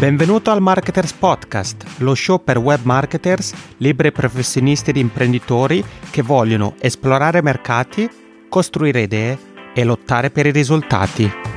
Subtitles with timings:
[0.00, 6.74] Benvenuto al Marketers Podcast, lo show per web marketers, liberi professionisti ed imprenditori che vogliono
[6.80, 8.08] esplorare mercati,
[8.48, 9.38] costruire idee
[9.74, 11.49] e lottare per i risultati.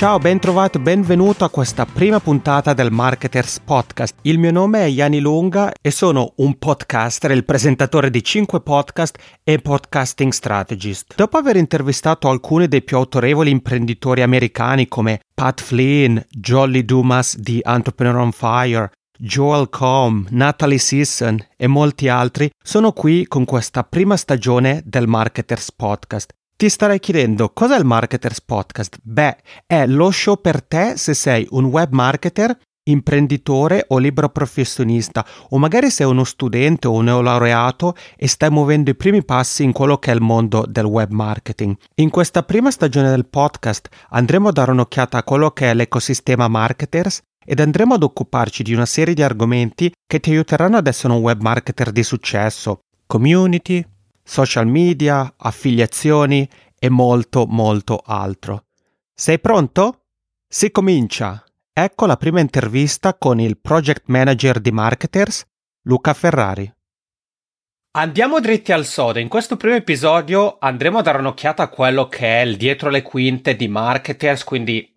[0.00, 4.14] Ciao, ben trovato, benvenuto a questa prima puntata del Marketers Podcast.
[4.22, 9.18] Il mio nome è Yanni Lunga e sono un podcaster, il presentatore di 5 podcast
[9.44, 11.12] e podcasting strategist.
[11.16, 17.60] Dopo aver intervistato alcuni dei più autorevoli imprenditori americani come Pat Flynn, Jolly Dumas di
[17.62, 24.16] Entrepreneur on Fire, Joel Combs, Natalie Sisson e molti altri, sono qui con questa prima
[24.16, 28.98] stagione del Marketers Podcast ti starei chiedendo cos'è il Marketers Podcast?
[29.02, 32.54] Beh, è lo show per te se sei un web marketer,
[32.90, 38.90] imprenditore o libero professionista o magari sei uno studente o un neolaureato e stai muovendo
[38.90, 41.74] i primi passi in quello che è il mondo del web marketing.
[41.94, 46.46] In questa prima stagione del podcast andremo a dare un'occhiata a quello che è l'ecosistema
[46.46, 51.14] marketers ed andremo ad occuparci di una serie di argomenti che ti aiuteranno ad essere
[51.14, 52.80] un web marketer di successo.
[53.06, 53.82] Community,
[54.30, 58.66] social media, affiliazioni e molto molto altro.
[59.12, 60.04] Sei pronto?
[60.46, 61.44] Si comincia!
[61.72, 65.44] Ecco la prima intervista con il project manager di Marketers,
[65.82, 66.72] Luca Ferrari.
[67.96, 69.18] Andiamo dritti al sodo.
[69.18, 73.02] In questo primo episodio andremo a dare un'occhiata a quello che è il dietro le
[73.02, 74.92] quinte di Marketers, quindi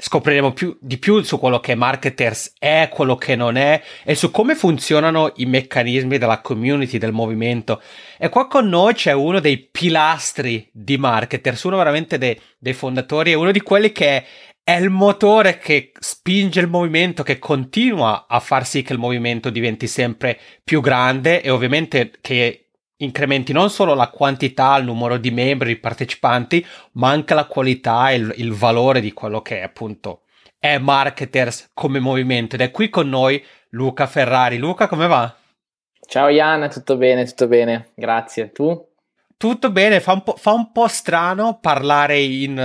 [0.00, 4.30] scopriremo più, di più su quello che Marketers è, quello che non è e su
[4.30, 7.82] come funzionano i meccanismi della community, del movimento.
[8.16, 13.32] E qua con noi c'è uno dei pilastri di Marketers, uno veramente dei, dei fondatori,
[13.32, 14.24] è uno di quelli che
[14.62, 19.50] è il motore che spinge il movimento, che continua a far sì che il movimento
[19.50, 22.67] diventi sempre più grande e ovviamente che
[22.98, 28.10] incrementi non solo la quantità, il numero di membri, di partecipanti, ma anche la qualità
[28.10, 30.22] e il, il valore di quello che è appunto
[30.58, 32.56] è Marketers come movimento.
[32.56, 34.58] Ed è qui con noi Luca Ferrari.
[34.58, 35.34] Luca, come va?
[36.06, 38.50] Ciao Ian, tutto bene, tutto bene, grazie.
[38.50, 38.86] Tu?
[39.36, 42.56] Tutto bene, fa un po', fa un po strano parlare in,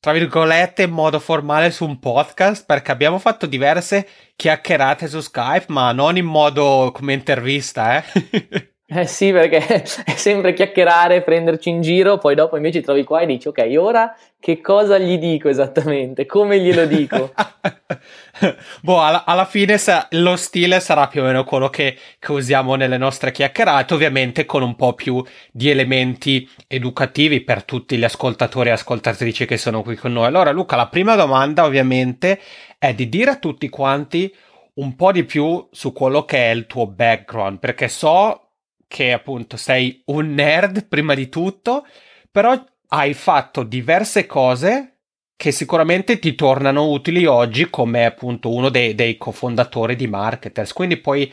[0.00, 5.66] tra virgolette, in modo formale su un podcast perché abbiamo fatto diverse chiacchierate su Skype,
[5.68, 8.70] ma non in modo come intervista, eh?
[8.94, 9.58] Eh sì, perché
[10.04, 14.14] è sempre chiacchierare, prenderci in giro, poi dopo invece trovi qua e dici, ok, ora
[14.38, 16.26] che cosa gli dico esattamente?
[16.26, 17.32] Come glielo dico?
[18.82, 22.74] boh, alla, alla, fine sa- lo stile sarà più o meno quello che, che, usiamo
[22.74, 28.68] nelle nostre chiacchierate, ovviamente con un po' più di elementi educativi per tutti gli ascoltatori
[28.68, 30.26] e ascoltatrici che sono qui con noi.
[30.26, 32.38] Allora, Luca, la prima domanda ovviamente
[32.76, 34.34] è di dire a tutti quanti
[34.74, 38.48] un po' di più su quello che è il tuo background, perché so
[38.92, 41.86] che appunto sei un nerd prima di tutto,
[42.30, 44.98] però hai fatto diverse cose
[45.34, 50.74] che sicuramente ti tornano utili oggi come appunto uno dei, dei cofondatori di Marketers.
[50.74, 51.32] Quindi puoi,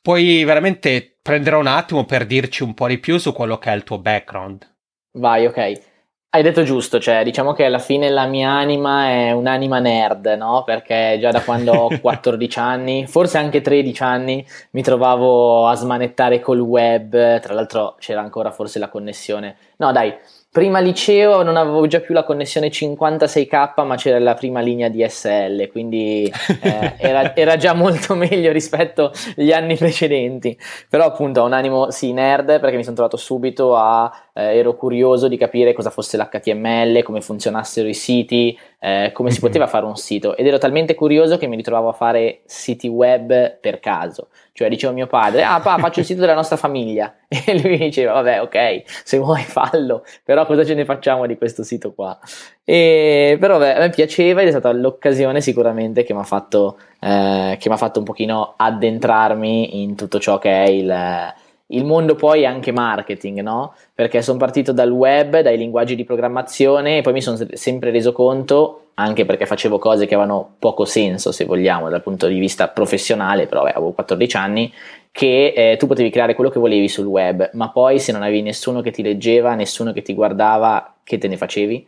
[0.00, 3.74] puoi veramente prendere un attimo per dirci un po' di più su quello che è
[3.74, 4.72] il tuo background.
[5.14, 5.89] Vai, ok.
[6.32, 10.62] Hai detto giusto, cioè diciamo che alla fine la mia anima è un'anima nerd, no?
[10.64, 16.38] Perché già da quando ho 14 anni, forse anche 13 anni, mi trovavo a smanettare
[16.38, 19.56] col web, tra l'altro c'era ancora forse la connessione.
[19.78, 20.14] No, dai,
[20.52, 25.68] Prima liceo non avevo già più la connessione 56k, ma c'era la prima linea DSL,
[25.70, 26.24] quindi
[26.60, 30.58] eh, era, era, già molto meglio rispetto agli anni precedenti.
[30.88, 34.74] Però appunto ho un animo sì nerd perché mi sono trovato subito a eh, ero
[34.74, 39.46] curioso di capire cosa fosse l'HTML, come funzionassero i siti, eh, come si mhm.
[39.46, 43.58] poteva fare un sito ed ero talmente curioso che mi ritrovavo a fare siti web
[43.60, 44.30] per caso.
[44.52, 47.70] Cioè dicevo a mio padre, ah pa, faccio il sito della nostra famiglia e lui
[47.70, 51.92] mi diceva, vabbè ok, se vuoi fallo, però cosa ce ne facciamo di questo sito
[51.92, 52.18] qua?
[52.64, 56.78] E, però beh, a me piaceva ed è stata l'occasione sicuramente che mi ha fatto,
[57.00, 61.34] eh, fatto un pochino addentrarmi in tutto ciò che è il
[61.72, 63.74] il mondo poi è anche marketing, no?
[63.94, 68.12] Perché sono partito dal web, dai linguaggi di programmazione e poi mi sono sempre reso
[68.12, 72.68] conto, anche perché facevo cose che avevano poco senso, se vogliamo, dal punto di vista
[72.68, 74.72] professionale, però beh, avevo 14 anni,
[75.12, 78.42] che eh, tu potevi creare quello che volevi sul web, ma poi se non avevi
[78.42, 81.86] nessuno che ti leggeva, nessuno che ti guardava, che te ne facevi?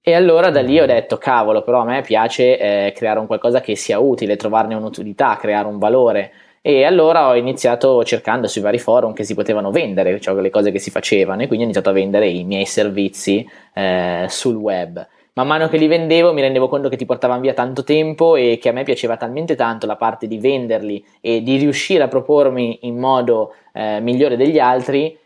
[0.00, 3.60] E allora da lì ho detto, cavolo, però a me piace eh, creare un qualcosa
[3.60, 6.32] che sia utile, trovarne un'utilità, creare un valore
[6.68, 10.70] e allora ho iniziato cercando sui vari forum che si potevano vendere, cioè le cose
[10.70, 15.08] che si facevano, e quindi ho iniziato a vendere i miei servizi eh, sul web.
[15.32, 18.58] Man mano che li vendevo mi rendevo conto che ti portavano via tanto tempo e
[18.60, 22.80] che a me piaceva talmente tanto la parte di venderli e di riuscire a propormi
[22.82, 25.16] in modo eh, migliore degli altri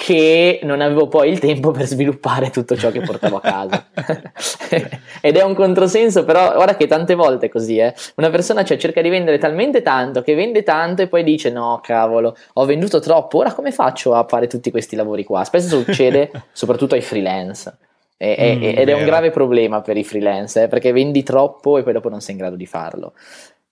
[0.00, 3.86] che non avevo poi il tempo per sviluppare tutto ciò che portavo a casa.
[5.20, 7.92] Ed è un controsenso, però guarda che tante volte è così, eh.
[8.14, 11.80] Una persona cioè, cerca di vendere talmente tanto che vende tanto e poi dice no,
[11.82, 15.42] cavolo, ho venduto troppo, ora come faccio a fare tutti questi lavori qua?
[15.42, 17.76] Spesso succede soprattutto ai freelance.
[18.16, 21.82] E, mm, ed è un grave problema per i freelance, eh, perché vendi troppo e
[21.82, 23.14] poi dopo non sei in grado di farlo.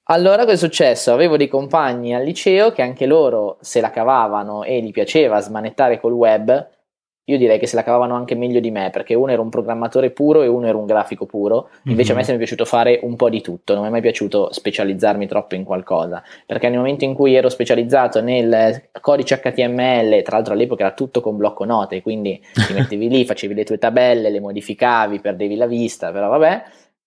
[0.08, 1.12] Allora cosa è successo?
[1.12, 5.98] Avevo dei compagni al liceo che anche loro se la cavavano e gli piaceva smanettare
[5.98, 6.68] col web.
[7.28, 10.10] Io direi che se la cavavano anche meglio di me, perché uno era un programmatore
[10.10, 11.70] puro e uno era un grafico puro.
[11.86, 12.22] Invece mm-hmm.
[12.22, 12.34] a me mhm.
[12.34, 15.64] è piaciuto fare un po' di tutto, non mi è mai piaciuto specializzarmi troppo in
[15.64, 20.94] qualcosa, perché nel momento in cui ero specializzato nel codice HTML, tra l'altro all'epoca era
[20.94, 25.56] tutto con blocco note, quindi ti mettevi lì, facevi le tue tabelle, le modificavi, perdevi
[25.56, 26.62] la vista, però vabbè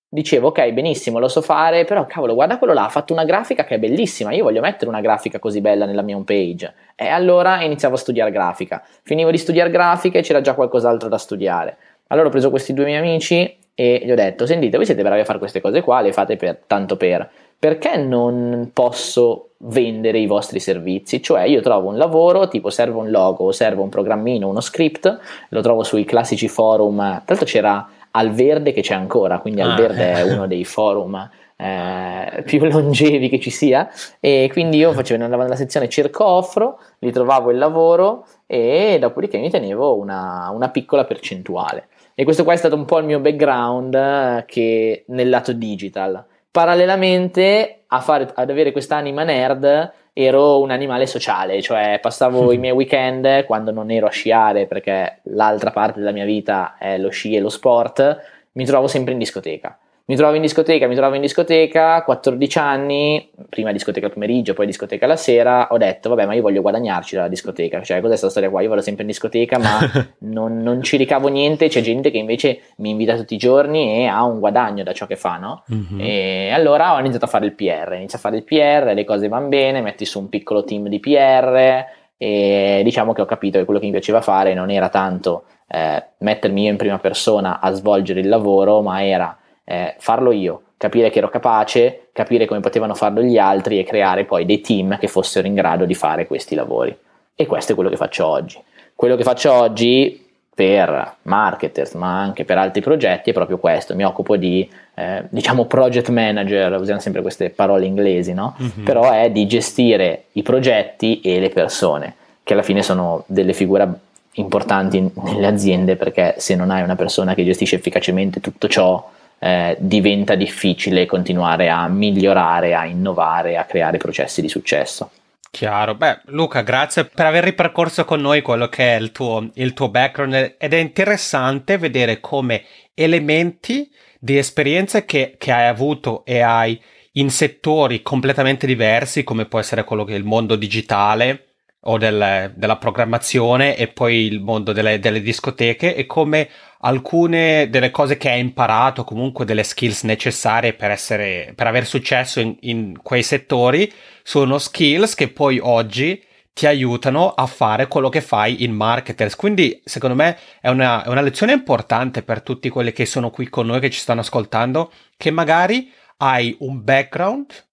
[0.09, 3.63] dicevo ok benissimo lo so fare però cavolo guarda quello là ha fatto una grafica
[3.63, 7.07] che è bellissima io voglio mettere una grafica così bella nella mia home page e
[7.07, 8.83] allora iniziavo a studiare grafica.
[9.03, 11.77] Finivo di studiare grafica e c'era già qualcos'altro da studiare.
[12.07, 15.21] Allora ho preso questi due miei amici e gli ho detto sentite voi siete bravi
[15.21, 17.29] a fare queste cose qua le fate per, tanto per.
[17.57, 21.21] Perché non posso vendere i vostri servizi?
[21.21, 25.19] Cioè io trovo un lavoro tipo serve un logo o serve un programmino uno script
[25.47, 26.97] lo trovo sui classici forum.
[26.97, 29.75] Tra l'altro c'era al Verde che c'è ancora, quindi ah.
[29.75, 31.29] Verde è uno dei forum
[31.61, 33.89] eh, più longevi che ci sia
[34.21, 39.38] e quindi io facevo andavo nella sezione cerco offro, li trovavo il lavoro e dopodiché
[39.38, 41.88] mi tenevo una, una piccola percentuale.
[42.15, 46.25] E questo qua è stato un po' il mio background eh, che nel lato digital.
[46.51, 49.91] Parallelamente a fare, ad avere quest'anima nerd
[50.21, 55.19] ero un animale sociale, cioè passavo i miei weekend quando non ero a sciare perché
[55.24, 58.21] l'altra parte della mia vita è lo sci e lo sport,
[58.54, 59.77] mi trovavo sempre in discoteca
[60.09, 64.65] mi trovo in discoteca, mi trovo in discoteca, 14 anni, prima discoteca al pomeriggio, poi
[64.65, 68.29] discoteca la sera, ho detto vabbè ma io voglio guadagnarci dalla discoteca, cioè cos'è questa
[68.31, 68.63] storia qua?
[68.63, 69.77] Io vado sempre in discoteca ma
[70.25, 74.07] non, non, ci ricavo niente, c'è gente che invece mi invita tutti i giorni e
[74.07, 75.63] ha un guadagno da ciò che fa, no?
[75.71, 76.00] Mm-hmm.
[76.00, 79.27] E allora ho iniziato a fare il PR, inizio a fare il PR, le cose
[79.27, 81.85] vanno bene, metti su un piccolo team di PR
[82.17, 86.03] e diciamo che ho capito che quello che mi piaceva fare non era tanto eh,
[86.17, 89.38] mettermi io in prima persona a svolgere il lavoro, ma era
[89.69, 94.25] eh, farlo io, capire che ero capace, capire come potevano farlo gli altri e creare
[94.25, 96.95] poi dei team che fossero in grado di fare questi lavori.
[97.36, 98.60] E questo è quello che faccio oggi.
[98.95, 100.25] Quello che faccio oggi
[100.56, 103.95] per marketers, ma anche per altri progetti è proprio questo.
[103.95, 108.56] Mi occupo di, eh, diciamo, project manager, usiamo sempre queste parole inglesi, no?
[108.60, 108.83] Mm-hmm.
[108.83, 113.88] Però è di gestire i progetti e le persone, che alla fine sono delle figure
[114.33, 119.77] importanti nelle aziende perché se non hai una persona che gestisce efficacemente tutto ciò, eh,
[119.80, 125.12] diventa difficile continuare a migliorare, a innovare, a creare processi di successo.
[125.51, 129.74] Chiaro, beh Luca grazie per aver ripercorso con noi quello che è il tuo, il
[129.74, 132.63] tuo background ed è interessante vedere come
[132.94, 133.89] elementi
[134.19, 136.80] di esperienze che, che hai avuto e hai
[137.13, 141.49] in settori completamente diversi come può essere quello che è il mondo digitale
[141.81, 146.50] o del, della programmazione e poi il mondo delle, delle discoteche e come
[146.80, 152.40] alcune delle cose che hai imparato, comunque delle skills necessarie per essere, per aver successo
[152.40, 153.92] in, in quei settori,
[154.24, 156.22] sono skills che poi oggi
[156.54, 159.36] ti aiutano a fare quello che fai in marketers.
[159.36, 163.48] Quindi, secondo me, è una, è una lezione importante per tutti quelli che sono qui
[163.48, 167.69] con noi, che ci stanno ascoltando, che magari hai un background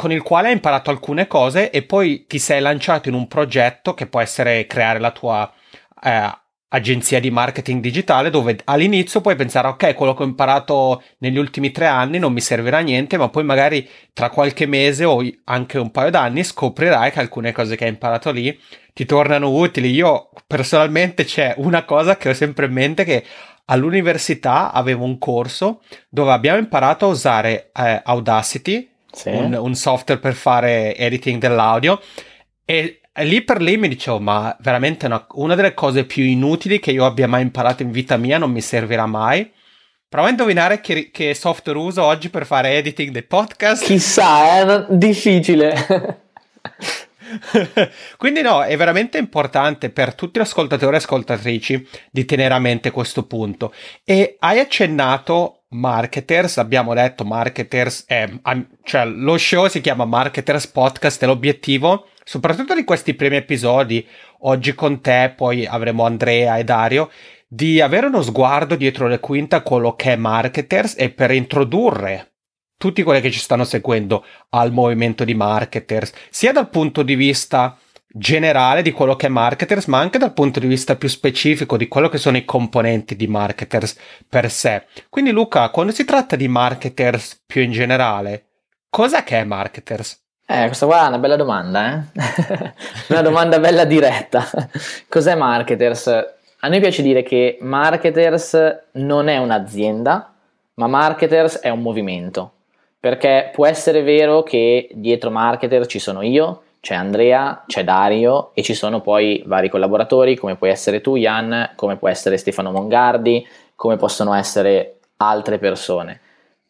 [0.00, 3.92] con il quale hai imparato alcune cose e poi ti sei lanciato in un progetto
[3.92, 5.52] che può essere creare la tua
[6.02, 6.38] eh,
[6.68, 11.70] agenzia di marketing digitale dove all'inizio puoi pensare ok quello che ho imparato negli ultimi
[11.70, 15.76] tre anni non mi servirà a niente ma poi magari tra qualche mese o anche
[15.76, 18.58] un paio d'anni scoprirai che alcune cose che hai imparato lì
[18.94, 19.90] ti tornano utili.
[19.90, 23.22] Io personalmente c'è una cosa che ho sempre in mente che
[23.66, 29.28] all'università avevo un corso dove abbiamo imparato a usare eh, Audacity sì.
[29.28, 32.00] un, un software per fare editing dell'audio
[32.64, 36.92] e lì per lì mi dicevo, ma veramente una, una, delle cose più inutili che
[36.92, 39.50] io abbia mai imparato in vita mia non mi servirà mai.
[40.08, 43.84] Prova a indovinare che, che software uso oggi per fare editing dei podcast.
[43.84, 46.28] Chissà, è difficile.
[48.16, 52.90] Quindi no, è veramente importante per tutti gli ascoltatori e ascoltatrici di tenere a mente
[52.90, 53.72] questo punto.
[54.04, 58.40] E hai accennato marketers, abbiamo detto marketers, eh,
[58.82, 64.06] cioè lo show si chiama Marketers Podcast e l'obiettivo soprattutto di questi primi episodi,
[64.42, 67.10] oggi con te, poi avremo Andrea e Dario,
[67.48, 72.34] di avere uno sguardo dietro le quinte a quello che è marketers e per introdurre
[72.76, 77.76] tutti quelli che ci stanno seguendo al movimento di marketers, sia dal punto di vista
[78.12, 81.88] generale di quello che è marketers, ma anche dal punto di vista più specifico di
[81.88, 83.96] quello che sono i componenti di marketers
[84.28, 84.84] per sé.
[85.08, 88.46] Quindi Luca, quando si tratta di marketers più in generale,
[88.88, 90.18] cosa che è marketers?
[90.46, 92.72] Eh, questa qua è una bella domanda, eh?
[93.08, 94.44] una domanda bella diretta.
[95.08, 96.08] Cos'è marketers?
[96.62, 98.58] A noi piace dire che marketers
[98.92, 100.34] non è un'azienda,
[100.74, 102.54] ma marketers è un movimento.
[102.98, 108.62] Perché può essere vero che dietro marketer ci sono io, c'è Andrea, c'è Dario e
[108.62, 113.46] ci sono poi vari collaboratori come puoi essere tu Jan, come può essere Stefano Mongardi,
[113.74, 116.20] come possono essere altre persone.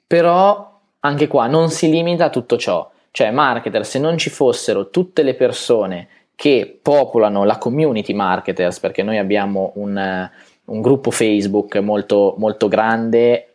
[0.06, 4.90] Però anche qua non si limita a tutto ciò, cioè marketer se non ci fossero
[4.90, 10.28] tutte le persone che popolano la community marketers, perché noi abbiamo un,
[10.64, 13.49] un gruppo Facebook molto, molto grande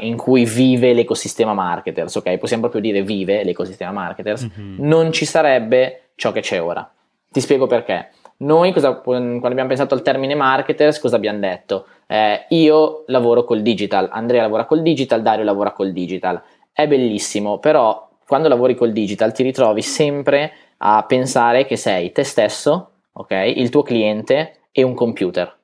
[0.00, 2.36] in cui vive l'ecosistema marketers, ok?
[2.38, 4.76] Possiamo proprio dire vive l'ecosistema marketers, mm-hmm.
[4.78, 6.88] non ci sarebbe ciò che c'è ora.
[7.30, 8.10] Ti spiego perché.
[8.38, 11.86] Noi, cosa, quando abbiamo pensato al termine marketers, cosa abbiamo detto?
[12.06, 16.42] Eh, io lavoro col digital, Andrea lavora col digital, Dario lavora col digital.
[16.72, 22.24] È bellissimo, però quando lavori col digital ti ritrovi sempre a pensare che sei te
[22.24, 23.52] stesso, ok?
[23.56, 25.54] Il tuo cliente e un computer.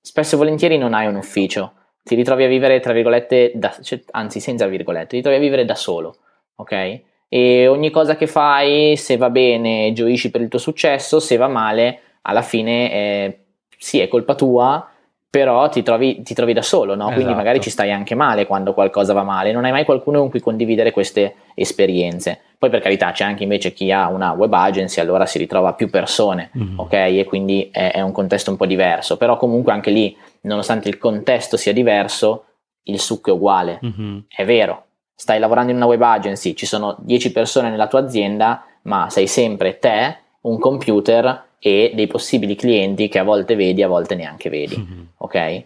[0.00, 1.72] Spesso e volentieri non hai un ufficio,
[2.06, 5.64] ti ritrovi a vivere, tra virgolette, da, cioè, anzi senza virgolette, ti ritrovi a vivere
[5.64, 6.14] da solo,
[6.54, 7.00] ok?
[7.28, 11.48] E ogni cosa che fai, se va bene, gioisci per il tuo successo, se va
[11.48, 13.38] male, alla fine eh,
[13.76, 14.88] sì, è colpa tua,
[15.36, 17.08] però ti trovi, ti trovi da solo, no?
[17.08, 17.36] Quindi esatto.
[17.36, 20.40] magari ci stai anche male quando qualcosa va male, non hai mai qualcuno con cui
[20.40, 22.40] condividere queste esperienze.
[22.56, 25.90] Poi per carità c'è anche invece chi ha una web agency, allora si ritrova più
[25.90, 26.78] persone, mm-hmm.
[26.78, 26.92] ok?
[26.92, 30.96] E quindi è, è, un contesto un po' diverso, però comunque anche lì, nonostante il
[30.96, 32.44] contesto sia diverso,
[32.84, 33.78] il succo è uguale.
[33.84, 34.18] Mm-hmm.
[34.28, 38.64] È vero, stai lavorando in una web agency, ci sono 10 persone nella tua azienda,
[38.84, 43.88] ma sei sempre te, un computer e dei possibili clienti che a volte vedi, a
[43.88, 45.04] volte neanche vedi, mm-hmm.
[45.18, 45.62] ok?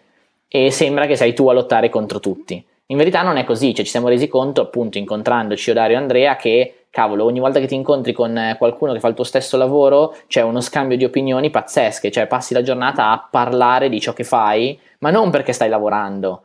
[0.49, 2.63] E sembra che sei tu a lottare contro tutti.
[2.87, 6.01] In verità non è così, cioè ci siamo resi conto appunto incontrandoci io, Dario e
[6.01, 9.25] Andrea che cavolo, ogni volta che ti incontri con eh, qualcuno che fa il tuo
[9.25, 14.01] stesso lavoro c'è uno scambio di opinioni pazzesche, cioè passi la giornata a parlare di
[14.01, 16.43] ciò che fai, ma non perché stai lavorando,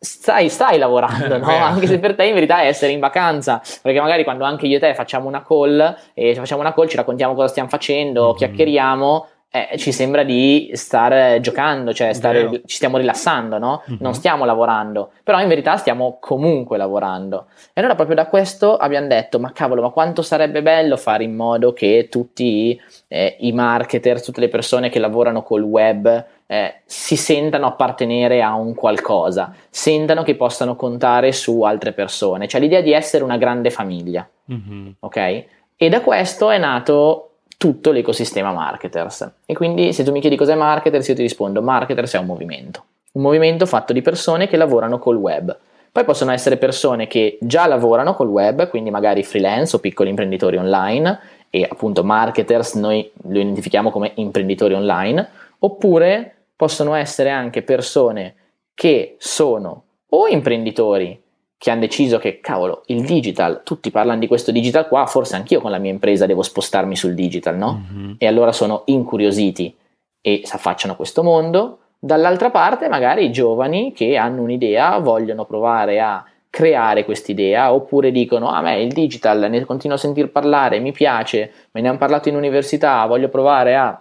[0.00, 1.46] Stai, stai, lavorando, no?
[1.46, 4.78] anche se per te in verità è essere in vacanza, perché magari quando anche io
[4.78, 8.36] e te facciamo una call e facciamo una call ci raccontiamo cosa stiamo facendo, mm-hmm.
[8.36, 13.82] chiacchieriamo, eh, ci sembra di stare giocando, cioè stare, ci stiamo rilassando, no?
[13.88, 14.00] Mm-hmm.
[14.00, 17.46] Non stiamo lavorando, però in verità stiamo comunque lavorando.
[17.74, 21.36] E allora proprio da questo abbiamo detto, ma cavolo, ma quanto sarebbe bello fare in
[21.36, 27.16] modo che tutti eh, i marketer, tutte le persone che lavorano col web eh, si
[27.16, 32.92] sentano appartenere a un qualcosa, sentano che possano contare su altre persone, cioè l'idea di
[32.92, 34.90] essere una grande famiglia, mm-hmm.
[35.00, 35.44] ok?
[35.74, 39.30] E da questo è nato tutto l'ecosistema marketers.
[39.46, 42.84] E quindi se tu mi chiedi cos'è marketers, io ti rispondo marketers è un movimento.
[43.12, 45.56] Un movimento fatto di persone che lavorano col web.
[45.90, 50.58] Poi possono essere persone che già lavorano col web, quindi magari freelance o piccoli imprenditori
[50.58, 51.18] online,
[51.48, 55.28] e appunto marketers noi lo identifichiamo come imprenditori online,
[55.60, 58.36] oppure possono essere anche persone
[58.72, 61.20] che sono o imprenditori
[61.58, 65.60] che hanno deciso che, cavolo, il digital, tutti parlano di questo digital qua, forse anch'io
[65.60, 67.82] con la mia impresa devo spostarmi sul digital, no?
[67.92, 68.12] Mm-hmm.
[68.16, 69.76] E allora sono incuriositi
[70.20, 71.78] e si affacciano a questo mondo.
[71.98, 78.50] Dall'altra parte, magari i giovani che hanno un'idea, vogliono provare a creare quest'idea, oppure dicono:
[78.50, 82.28] A me il digital ne continuo a sentir parlare, mi piace, me ne hanno parlato
[82.28, 84.00] in università, voglio provare a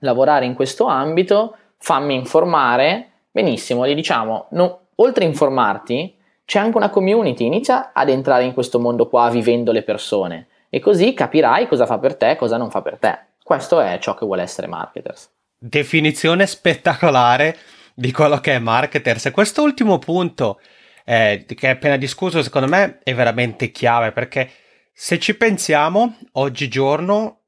[0.00, 1.56] lavorare in questo ambito,
[1.86, 3.10] fammi informare.
[3.30, 8.54] Benissimo, gli diciamo: no, oltre a informarti, c'è anche una community, inizia ad entrare in
[8.54, 12.56] questo mondo qua vivendo le persone e così capirai cosa fa per te e cosa
[12.56, 13.18] non fa per te.
[13.40, 15.30] Questo è ciò che vuole essere marketers.
[15.56, 17.56] Definizione spettacolare
[17.94, 20.58] di quello che è marketers e questo ultimo punto
[21.04, 24.50] eh, che hai appena discusso secondo me è veramente chiave perché
[24.92, 27.42] se ci pensiamo oggigiorno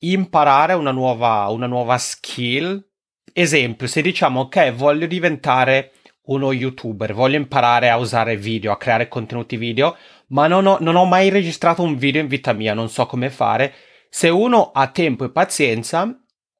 [0.00, 2.88] imparare una nuova, una nuova skill
[3.32, 5.92] esempio se diciamo ok voglio diventare
[6.30, 9.96] uno youtuber, voglio imparare a usare video, a creare contenuti video,
[10.28, 13.30] ma non ho, non ho mai registrato un video in vita mia, non so come
[13.30, 13.74] fare.
[14.08, 16.08] Se uno ha tempo e pazienza,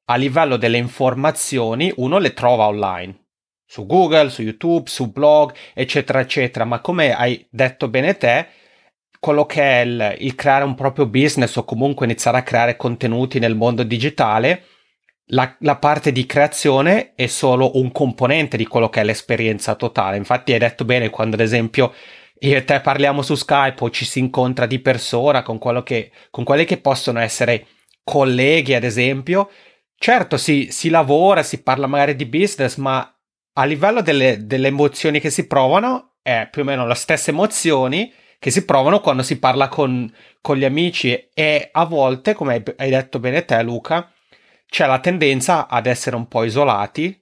[0.05, 3.19] a livello delle informazioni, uno le trova online.
[3.65, 6.65] Su Google, su YouTube, su blog, eccetera, eccetera.
[6.65, 8.47] Ma come hai detto bene te,
[9.19, 13.39] quello che è il, il creare un proprio business o comunque iniziare a creare contenuti
[13.39, 14.65] nel mondo digitale,
[15.33, 20.17] la, la, parte di creazione è solo un componente di quello che è l'esperienza totale.
[20.17, 21.93] Infatti hai detto bene quando ad esempio
[22.39, 26.43] io e te parliamo su Skype o ci si incontra di persona con, che, con
[26.43, 27.67] quelli che possono essere
[28.03, 29.49] colleghi, ad esempio,
[29.95, 33.15] certo si, si lavora, si parla magari di business, ma
[33.53, 38.11] a livello delle, delle emozioni che si provano è più o meno le stesse emozioni
[38.39, 40.11] che si provano quando si parla con,
[40.41, 44.11] con gli amici e a volte, come hai detto bene te Luca,
[44.71, 47.21] c'è la tendenza ad essere un po' isolati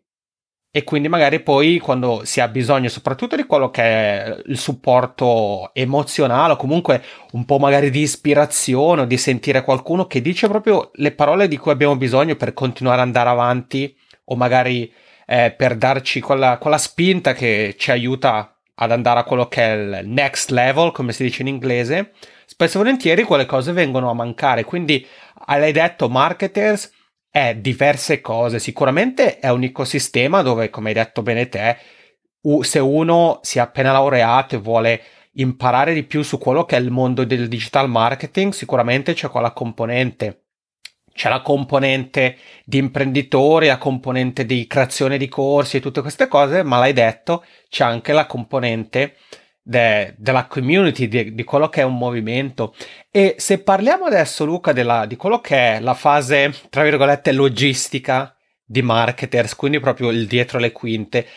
[0.71, 5.71] e quindi magari poi quando si ha bisogno soprattutto di quello che è il supporto
[5.73, 10.91] emozionale o comunque un po' magari di ispirazione o di sentire qualcuno che dice proprio
[10.93, 14.93] le parole di cui abbiamo bisogno per continuare ad andare avanti o magari
[15.25, 19.73] eh, per darci quella, quella spinta che ci aiuta ad andare a quello che è
[19.75, 22.11] il next level, come si dice in inglese,
[22.45, 24.63] spesso e volentieri quelle cose vengono a mancare.
[24.63, 25.05] Quindi
[25.47, 26.97] hai detto marketers
[27.29, 28.59] è diverse cose.
[28.59, 31.77] Sicuramente è un ecosistema dove, come hai detto bene te,
[32.61, 35.01] se uno si è appena laureato e vuole
[35.33, 39.51] imparare di più su quello che è il mondo del digital marketing, sicuramente c'è quella
[39.51, 40.43] componente
[41.19, 46.63] c'è la componente di imprenditori, la componente di creazione di corsi e tutte queste cose,
[46.63, 49.17] ma l'hai detto, c'è anche la componente
[49.69, 52.73] de, della community, di, di, quello che è un movimento.
[53.11, 58.35] E se parliamo adesso, Luca, della, di quello che è la fase, tra virgolette, logistica
[58.65, 61.27] di marketers, quindi proprio il dietro le quinte,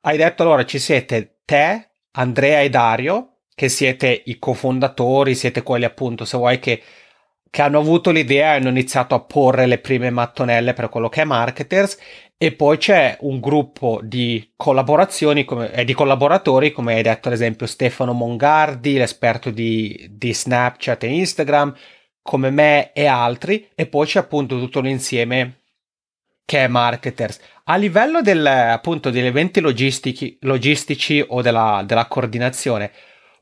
[0.00, 5.84] hai detto allora ci siete te, Andrea e Dario, che siete i cofondatori, siete quelli
[5.84, 6.82] appunto, se vuoi, che
[7.48, 11.22] che hanno avuto l'idea e hanno iniziato a porre le prime mattonelle per quello che
[11.22, 11.96] è marketers
[12.38, 17.34] e poi c'è un gruppo di collaborazioni come, eh, di collaboratori come hai detto ad
[17.34, 21.74] esempio Stefano Mongardi l'esperto di, di Snapchat e Instagram
[22.20, 23.70] come me e altri.
[23.74, 25.60] E poi c'è appunto tutto l'insieme
[26.44, 27.40] che è marketers.
[27.64, 32.92] A livello del, appunto degli eventi logistici, logistici o della, della coordinazione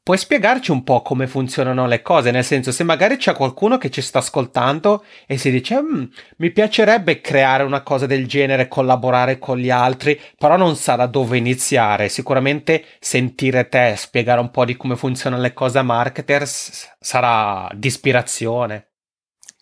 [0.05, 2.31] Puoi spiegarci un po' come funzionano le cose?
[2.31, 6.05] Nel senso, se magari c'è qualcuno che ci sta ascoltando e si dice mm,
[6.37, 11.07] mi piacerebbe creare una cosa del genere, collaborare con gli altri, però non sa da
[11.07, 12.11] dove iniziare.
[12.11, 17.87] Sicuramente sentire te spiegare un po' di come funzionano le cose a marketers sarà di
[17.87, 18.94] ispirazione.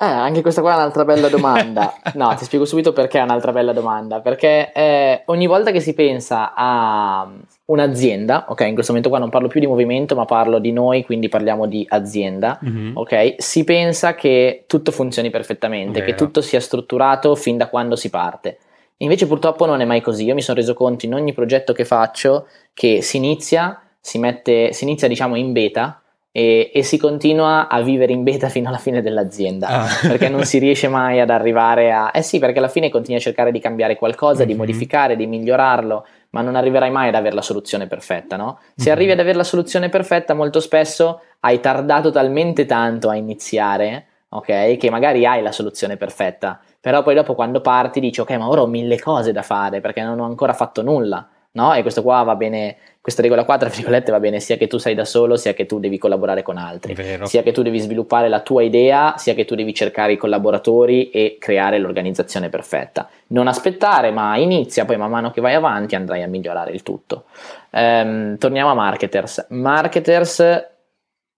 [0.02, 1.94] Eh, anche questa qua è un'altra bella domanda.
[2.14, 4.20] No, ti spiego subito perché è un'altra bella domanda.
[4.20, 7.30] Perché eh, ogni volta che si pensa a
[7.66, 11.04] un'azienda, ok, in questo momento qua non parlo più di movimento, ma parlo di noi,
[11.04, 12.96] quindi parliamo di azienda, mm-hmm.
[12.96, 16.04] ok, si pensa che tutto funzioni perfettamente, Vero.
[16.06, 18.58] che tutto sia strutturato fin da quando si parte.
[18.98, 20.24] Invece purtroppo non è mai così.
[20.24, 24.72] Io mi sono reso conto in ogni progetto che faccio che si inizia, si mette,
[24.72, 26.01] si inizia diciamo in beta,
[26.35, 29.87] e, e, si continua a vivere in beta fino alla fine dell'azienda ah.
[30.09, 33.23] perché non si riesce mai ad arrivare a eh sì perché alla fine continui a
[33.23, 34.47] cercare di cambiare qualcosa mm-hmm.
[34.47, 34.59] di mhm.
[34.59, 38.59] modificare di migliorarlo ma non arriverai mai ad avere la soluzione perfetta no?
[38.75, 38.92] se mm-hmm.
[38.92, 44.79] arrivi ad avere la soluzione perfetta molto spesso hai tardato talmente tanto a iniziare ok
[44.79, 48.62] che magari hai la soluzione perfetta però poi dopo quando parti dici ok ma ora
[48.62, 51.74] ho mille cose da fare perché non ho ancora fatto nulla no?
[51.74, 54.78] E questo qua va bene, questa regola qua, tra virgolette, va bene sia che tu
[54.78, 57.26] sei da solo, sia che tu devi collaborare con altri, Vero.
[57.26, 61.10] sia che tu devi sviluppare la tua idea, sia che tu devi cercare i collaboratori
[61.10, 63.08] e creare l'organizzazione perfetta.
[63.28, 67.24] Non aspettare, ma inizia, poi man mano che vai avanti andrai a migliorare il tutto.
[67.70, 69.46] Ehm, torniamo a marketers.
[69.50, 70.68] Marketers,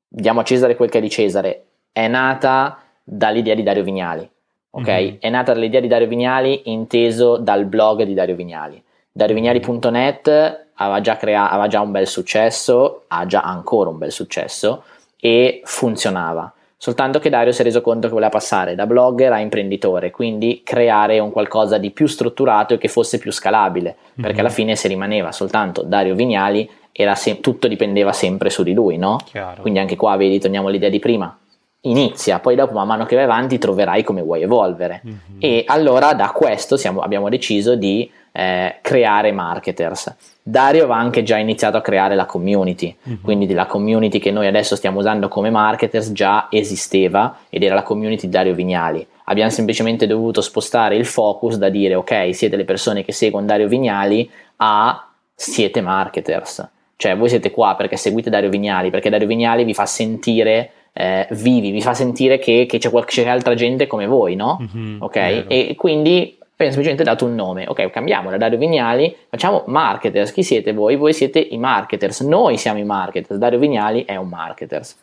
[0.08, 4.28] diamo a Cesare quel che è di Cesare, è nata dall'idea di Dario Vignali.
[4.76, 5.14] Ok, mm-hmm.
[5.20, 8.82] è nata dall'idea di Dario Vignali inteso dal blog di Dario Vignali
[9.16, 14.82] DarioVignali.net aveva già, crea- aveva già un bel successo, ha già ancora un bel successo
[15.20, 16.52] e funzionava.
[16.76, 20.62] Soltanto che Dario si è reso conto che voleva passare da blogger a imprenditore, quindi
[20.64, 24.38] creare un qualcosa di più strutturato e che fosse più scalabile, perché mm-hmm.
[24.40, 26.68] alla fine se rimaneva soltanto Dario Vignali,
[27.14, 29.18] se- tutto dipendeva sempre su di lui, no?
[29.24, 29.62] Chiaro.
[29.62, 31.34] Quindi anche qua vedi, torniamo all'idea di prima,
[31.82, 35.02] inizia, poi dopo man mano che vai avanti troverai come vuoi evolvere.
[35.06, 35.38] Mm-hmm.
[35.38, 40.12] E allora da questo siamo, abbiamo deciso di eh, creare marketers.
[40.42, 43.22] Dario aveva anche già iniziato a creare la community, mm-hmm.
[43.22, 47.84] quindi la community che noi adesso stiamo usando come marketers già esisteva ed era la
[47.84, 49.06] community di Dario Vignali.
[49.26, 53.68] Abbiamo semplicemente dovuto spostare il focus da dire ok, siete le persone che seguono Dario
[53.68, 56.68] Vignali a siete marketers.
[56.96, 61.26] Cioè voi siete qua perché seguite Dario Vignali, perché Dario Vignali vi fa sentire eh,
[61.30, 64.58] vivi, vi fa sentire che, che c'è, qualche, c'è, altra gente come voi, no?
[64.60, 65.14] Mm-hmm, ok?
[65.14, 65.48] Vero.
[65.48, 67.66] E quindi abbiamo semplicemente dato un nome.
[67.66, 70.32] Ok, cambiamo da Dario Vignali, facciamo marketers.
[70.32, 70.96] Chi siete voi?
[70.96, 72.20] Voi siete i marketers.
[72.20, 73.38] Noi siamo i marketers.
[73.38, 74.96] Dario Vignali è un marketers.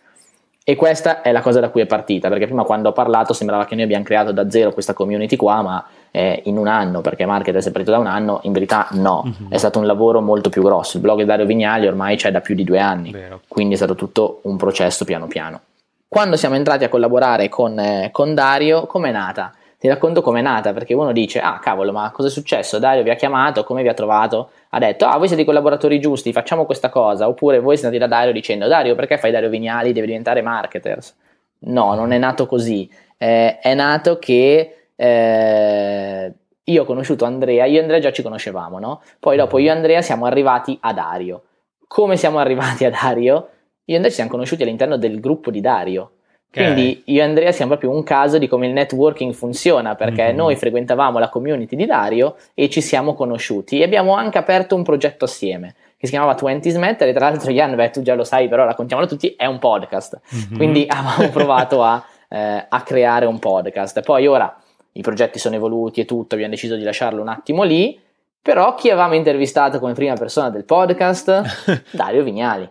[0.63, 3.65] E questa è la cosa da cui è partita, perché prima quando ho parlato sembrava
[3.65, 7.25] che noi abbiamo creato da zero questa community qua, ma eh, in un anno, perché
[7.25, 9.51] Marketers è partito da un anno, in verità no, mm-hmm.
[9.51, 10.97] è stato un lavoro molto più grosso.
[10.97, 13.41] Il blog di Dario Vignali ormai c'è da più di due anni, Vero.
[13.47, 15.61] quindi è stato tutto un processo piano piano.
[16.07, 19.53] Quando siamo entrati a collaborare con, eh, con Dario, com'è nata?
[19.81, 22.77] Ti racconto com'è nata, perché uno dice, ah cavolo, ma cosa è successo?
[22.77, 24.51] Dario vi ha chiamato, come vi ha trovato?
[24.69, 28.11] Ha detto, ah voi siete i collaboratori giusti, facciamo questa cosa, oppure voi siete andati
[28.11, 31.17] da Dario dicendo, Dario perché fai Dario Vignali, devi diventare marketers?
[31.61, 37.79] No, non è nato così, eh, è nato che eh, io ho conosciuto Andrea, io
[37.79, 39.01] e Andrea già ci conoscevamo, no?
[39.19, 41.41] Poi dopo io e Andrea siamo arrivati a Dario.
[41.87, 43.33] Come siamo arrivati a Dario?
[43.33, 43.47] Io
[43.85, 46.11] e Andrea ci siamo conosciuti all'interno del gruppo di Dario.
[46.51, 50.35] Quindi io e Andrea siamo proprio un caso di come il networking funziona, perché mm-hmm.
[50.35, 54.83] noi frequentavamo la community di Dario e ci siamo conosciuti e abbiamo anche aperto un
[54.83, 58.23] progetto assieme che si chiamava 20 Smetter e tra l'altro Jan, beh tu già lo
[58.23, 60.19] sai però raccontiamolo a tutti, è un podcast.
[60.35, 60.55] Mm-hmm.
[60.57, 64.01] Quindi avevamo provato a, eh, a creare un podcast.
[64.01, 64.53] Poi ora
[64.93, 67.97] i progetti sono evoluti e tutto, abbiamo deciso di lasciarlo un attimo lì,
[68.41, 71.83] però chi avevamo intervistato come prima persona del podcast?
[71.95, 72.67] Dario Vignali.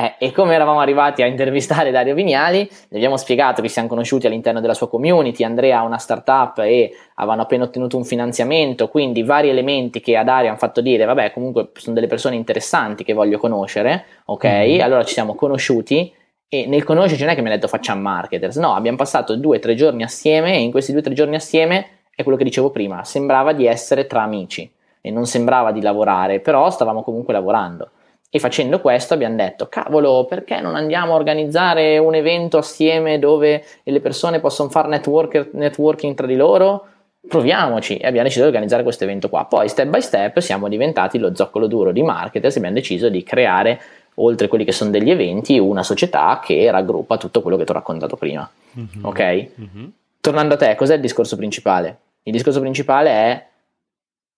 [0.00, 4.26] Eh, e come eravamo arrivati a intervistare Dario Vignali, gli abbiamo spiegato che siamo conosciuti
[4.26, 9.22] all'interno della sua community, Andrea ha una startup e avevano appena ottenuto un finanziamento, quindi
[9.22, 13.12] vari elementi che a Dario hanno fatto dire, vabbè comunque sono delle persone interessanti che
[13.12, 14.44] voglio conoscere, ok?
[14.44, 14.80] Mm-hmm.
[14.80, 16.10] Allora ci siamo conosciuti
[16.48, 19.58] e nel conoscerci non è che mi ha detto facciamo marketers, no, abbiamo passato due
[19.58, 22.44] o tre giorni assieme e in questi due o tre giorni assieme è quello che
[22.44, 24.70] dicevo prima, sembrava di essere tra amici
[25.02, 27.90] e non sembrava di lavorare, però stavamo comunque lavorando.
[28.32, 33.64] E facendo questo abbiamo detto, cavolo, perché non andiamo a organizzare un evento assieme dove
[33.82, 36.86] le persone possono fare networking tra di loro?
[37.26, 39.46] Proviamoci e abbiamo deciso di organizzare questo evento qua.
[39.46, 43.24] Poi step by step siamo diventati lo zoccolo duro di marketers e abbiamo deciso di
[43.24, 43.80] creare
[44.14, 47.72] oltre a quelli che sono degli eventi, una società che raggruppa tutto quello che ti
[47.72, 48.48] ho raccontato prima.
[48.78, 49.04] Mm-hmm.
[49.04, 49.20] Ok?
[49.20, 49.88] Mm-hmm.
[50.20, 51.98] Tornando a te, cos'è il discorso principale?
[52.22, 53.46] Il discorso principale è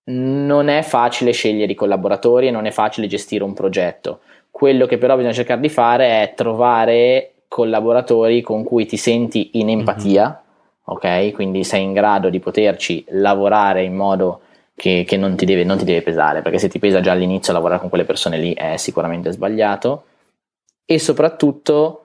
[0.04, 4.20] non è facile scegliere i collaboratori e non è facile gestire un progetto.
[4.50, 9.68] Quello che però bisogna cercare di fare è trovare collaboratori con cui ti senti in
[9.68, 11.28] empatia, mm-hmm.
[11.28, 11.32] ok?
[11.32, 14.40] Quindi sei in grado di poterci lavorare in modo
[14.74, 17.52] che, che non, ti deve, non, ti deve, pesare, perché se ti pesa già all'inizio
[17.52, 20.04] lavorare con quelle persone lì è sicuramente sbagliato
[20.84, 21.98] e soprattutto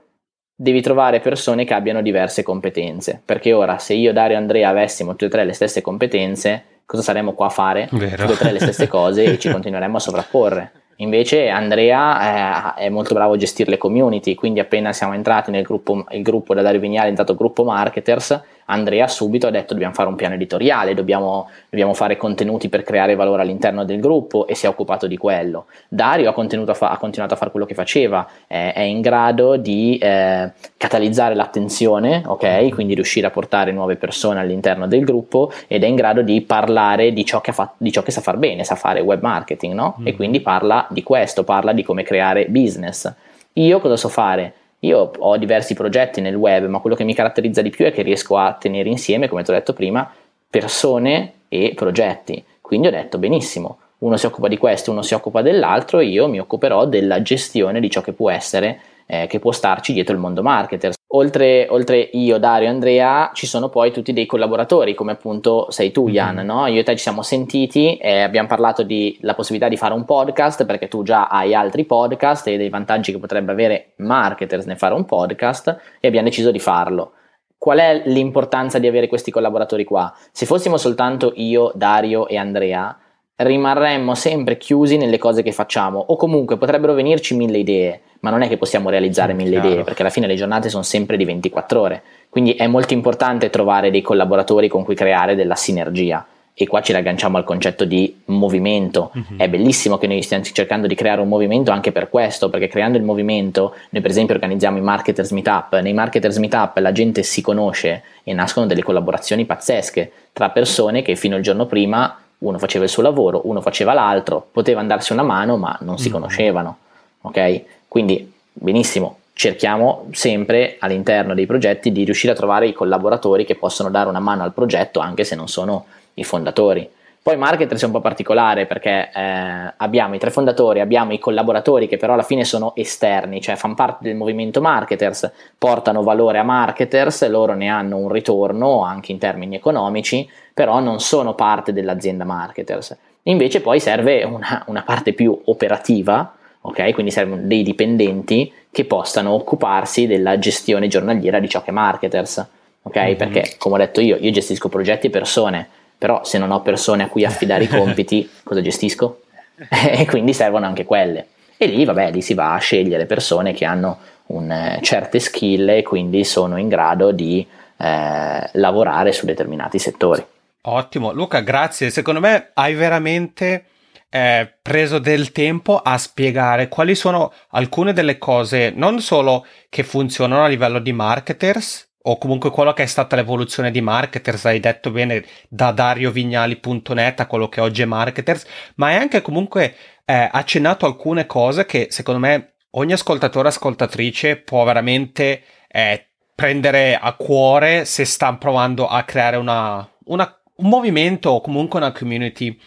[0.56, 5.12] devi trovare persone che abbiano diverse competenze, perché ora se io, Dario e Andrea avessimo
[5.12, 7.90] tutte e tre le stesse competenze, cosa saremmo qua a fare?
[7.92, 8.26] Vero.
[8.26, 10.72] Tutte e tre le stesse cose e ci continueremmo a sovrapporre.
[11.00, 15.62] Invece Andrea eh, è molto bravo a gestire le community, quindi appena siamo entrati nel
[15.62, 19.94] gruppo, il gruppo da Dario Vignale è entrato gruppo marketers, Andrea subito ha detto dobbiamo
[19.94, 24.56] fare un piano editoriale, dobbiamo, dobbiamo, fare contenuti per creare valore all'interno del gruppo e
[24.56, 25.66] si è occupato di quello.
[25.88, 29.58] Dario ha, a fa- ha continuato a fare quello che faceva, eh, è in grado
[29.58, 32.70] di eh, catalizzare l'attenzione, ok?
[32.70, 37.14] Quindi riuscire a portare nuove persone all'interno del gruppo ed è in grado di parlare
[37.14, 39.96] di ciò che, fa- di ciò che sa far bene, sa fare web marketing, no?
[40.00, 40.08] Mm.
[40.08, 43.12] E quindi parla di questo, parla di come creare business.
[43.54, 44.54] Io cosa so fare?
[44.82, 48.04] Io ho diversi progetti nel web, ma quello che mi caratterizza di più è che
[48.04, 50.10] riesco a tenere insieme, come ti ho detto prima,
[50.50, 52.44] persone e progetti.
[52.62, 56.40] Quindi ho detto benissimo, uno si occupa di questo, uno si occupa dell'altro, io mi
[56.40, 60.44] occuperò della gestione di ciò che può essere, eh, che può starci dietro il mondo
[60.44, 60.94] marketer.
[61.12, 65.92] Oltre, oltre, io, Dario e Andrea, ci sono poi tutti dei collaboratori, come appunto sei
[65.92, 66.36] tu, Jan.
[66.36, 66.46] Mm-hmm.
[66.46, 66.66] No?
[66.68, 70.66] Io e te ci siamo sentiti e abbiamo parlato della possibilità di fare un podcast,
[70.66, 74.96] perché tu già hai altri podcast e dei vantaggi che potrebbe avere marketers nel fare
[74.96, 77.14] un podcast, e abbiamo deciso di farlo.
[77.58, 80.14] Qual è l'importanza di avere questi collaboratori qua?
[80.32, 82.96] Se fossimo soltanto io, Dario e Andrea,
[83.38, 88.42] rimarremmo sempre chiusi nelle cose che facciamo, o comunque potrebbero venirci mille idee ma non
[88.42, 89.68] è che possiamo realizzare mille chiaro.
[89.68, 92.04] idee, perché alla fine le giornate sono sempre di 24 ore.
[92.30, 96.26] Quindi è molto importante trovare dei collaboratori con cui creare della sinergia.
[96.60, 99.12] E qua ci ragganciamo al concetto di movimento.
[99.16, 99.40] Mm-hmm.
[99.40, 102.98] È bellissimo che noi stiamo cercando di creare un movimento anche per questo, perché creando
[102.98, 105.80] il movimento, noi per esempio organizziamo i marketers meetup.
[105.80, 111.16] Nei marketers meetup la gente si conosce e nascono delle collaborazioni pazzesche tra persone che
[111.16, 115.24] fino al giorno prima uno faceva il suo lavoro, uno faceva l'altro, poteva darsi una
[115.24, 116.14] mano, ma non si mm-hmm.
[116.14, 116.78] conoscevano.
[117.22, 117.62] Ok?
[117.88, 123.90] Quindi, benissimo, cerchiamo sempre all'interno dei progetti di riuscire a trovare i collaboratori che possono
[123.90, 126.88] dare una mano al progetto anche se non sono i fondatori.
[127.28, 131.86] Poi Marketers è un po' particolare perché eh, abbiamo i tre fondatori, abbiamo i collaboratori
[131.86, 136.44] che però alla fine sono esterni, cioè fanno parte del movimento Marketers, portano valore a
[136.44, 142.24] Marketers, loro ne hanno un ritorno anche in termini economici, però non sono parte dell'azienda
[142.24, 142.96] Marketers.
[143.24, 146.94] Invece poi serve una, una parte più operativa ok?
[146.94, 152.46] Quindi servono dei dipendenti che possano occuparsi della gestione giornaliera di ciò che è marketers,
[152.84, 152.98] ok?
[152.98, 153.16] Mm-hmm.
[153.18, 157.04] Perché come ho detto io, io gestisco progetti e persone, però se non ho persone
[157.04, 159.22] a cui affidare i compiti, cosa gestisco?
[159.70, 161.28] e quindi servono anche quelle.
[161.58, 165.70] E lì, vabbè, lì si va a scegliere persone che hanno un, eh, certe skill
[165.70, 167.46] e quindi sono in grado di
[167.78, 170.24] eh, lavorare su determinati settori.
[170.62, 171.90] Ottimo, Luca, grazie.
[171.90, 173.66] Secondo me hai veramente
[174.10, 180.44] eh, preso del tempo a spiegare quali sono alcune delle cose non solo che funzionano
[180.44, 184.92] a livello di marketers o comunque quello che è stata l'evoluzione di marketers, hai detto
[184.92, 190.86] bene, da dariovignali.net a quello che oggi è marketers, ma hai anche comunque eh, accennato
[190.86, 198.06] alcune cose che secondo me ogni ascoltatore ascoltatrice può veramente eh, prendere a cuore se
[198.06, 202.58] sta provando a creare una, una, un movimento o comunque una community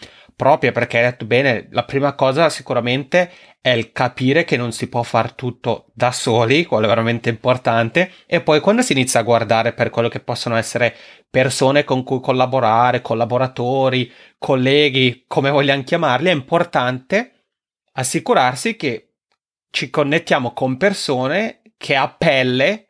[0.41, 4.89] propria, perché hai detto bene, la prima cosa sicuramente è il capire che non si
[4.89, 9.25] può fare tutto da soli, quello è veramente importante, e poi quando si inizia a
[9.25, 10.97] guardare per quello che possono essere
[11.29, 17.33] persone con cui collaborare, collaboratori, colleghi, come vogliamo chiamarli, è importante
[17.93, 19.17] assicurarsi che
[19.69, 22.90] ci connettiamo con persone che a pelle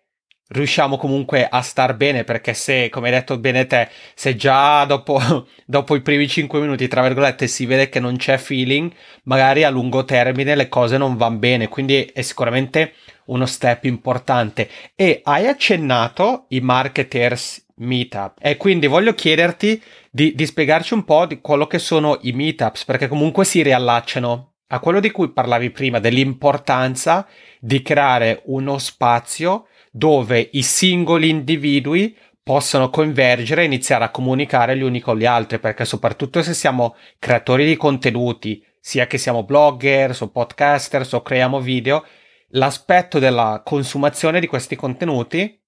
[0.50, 5.20] riusciamo comunque a star bene perché se, come hai detto bene te, se già dopo,
[5.64, 8.90] dopo, i primi 5 minuti, tra virgolette, si vede che non c'è feeling,
[9.24, 12.94] magari a lungo termine le cose non vanno bene, quindi è sicuramente
[13.26, 14.68] uno step importante.
[14.94, 21.24] E hai accennato i marketers meetup e quindi voglio chiederti di, di spiegarci un po'
[21.24, 25.70] di quello che sono i meetups perché comunque si riallacciano a quello di cui parlavi
[25.70, 27.26] prima dell'importanza
[27.58, 34.83] di creare uno spazio dove i singoli individui possono convergere e iniziare a comunicare gli
[34.83, 40.16] uni con gli altri, perché soprattutto se siamo creatori di contenuti, sia che siamo blogger
[40.20, 42.05] o podcaster o creiamo video,
[42.50, 45.59] l'aspetto della consumazione di questi contenuti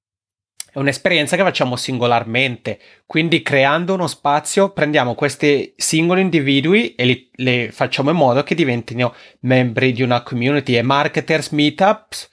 [0.72, 7.30] è un'esperienza che facciamo singolarmente, quindi creando uno spazio prendiamo questi singoli individui e li,
[7.34, 12.30] li facciamo in modo che diventino membri di una community e marketers meetups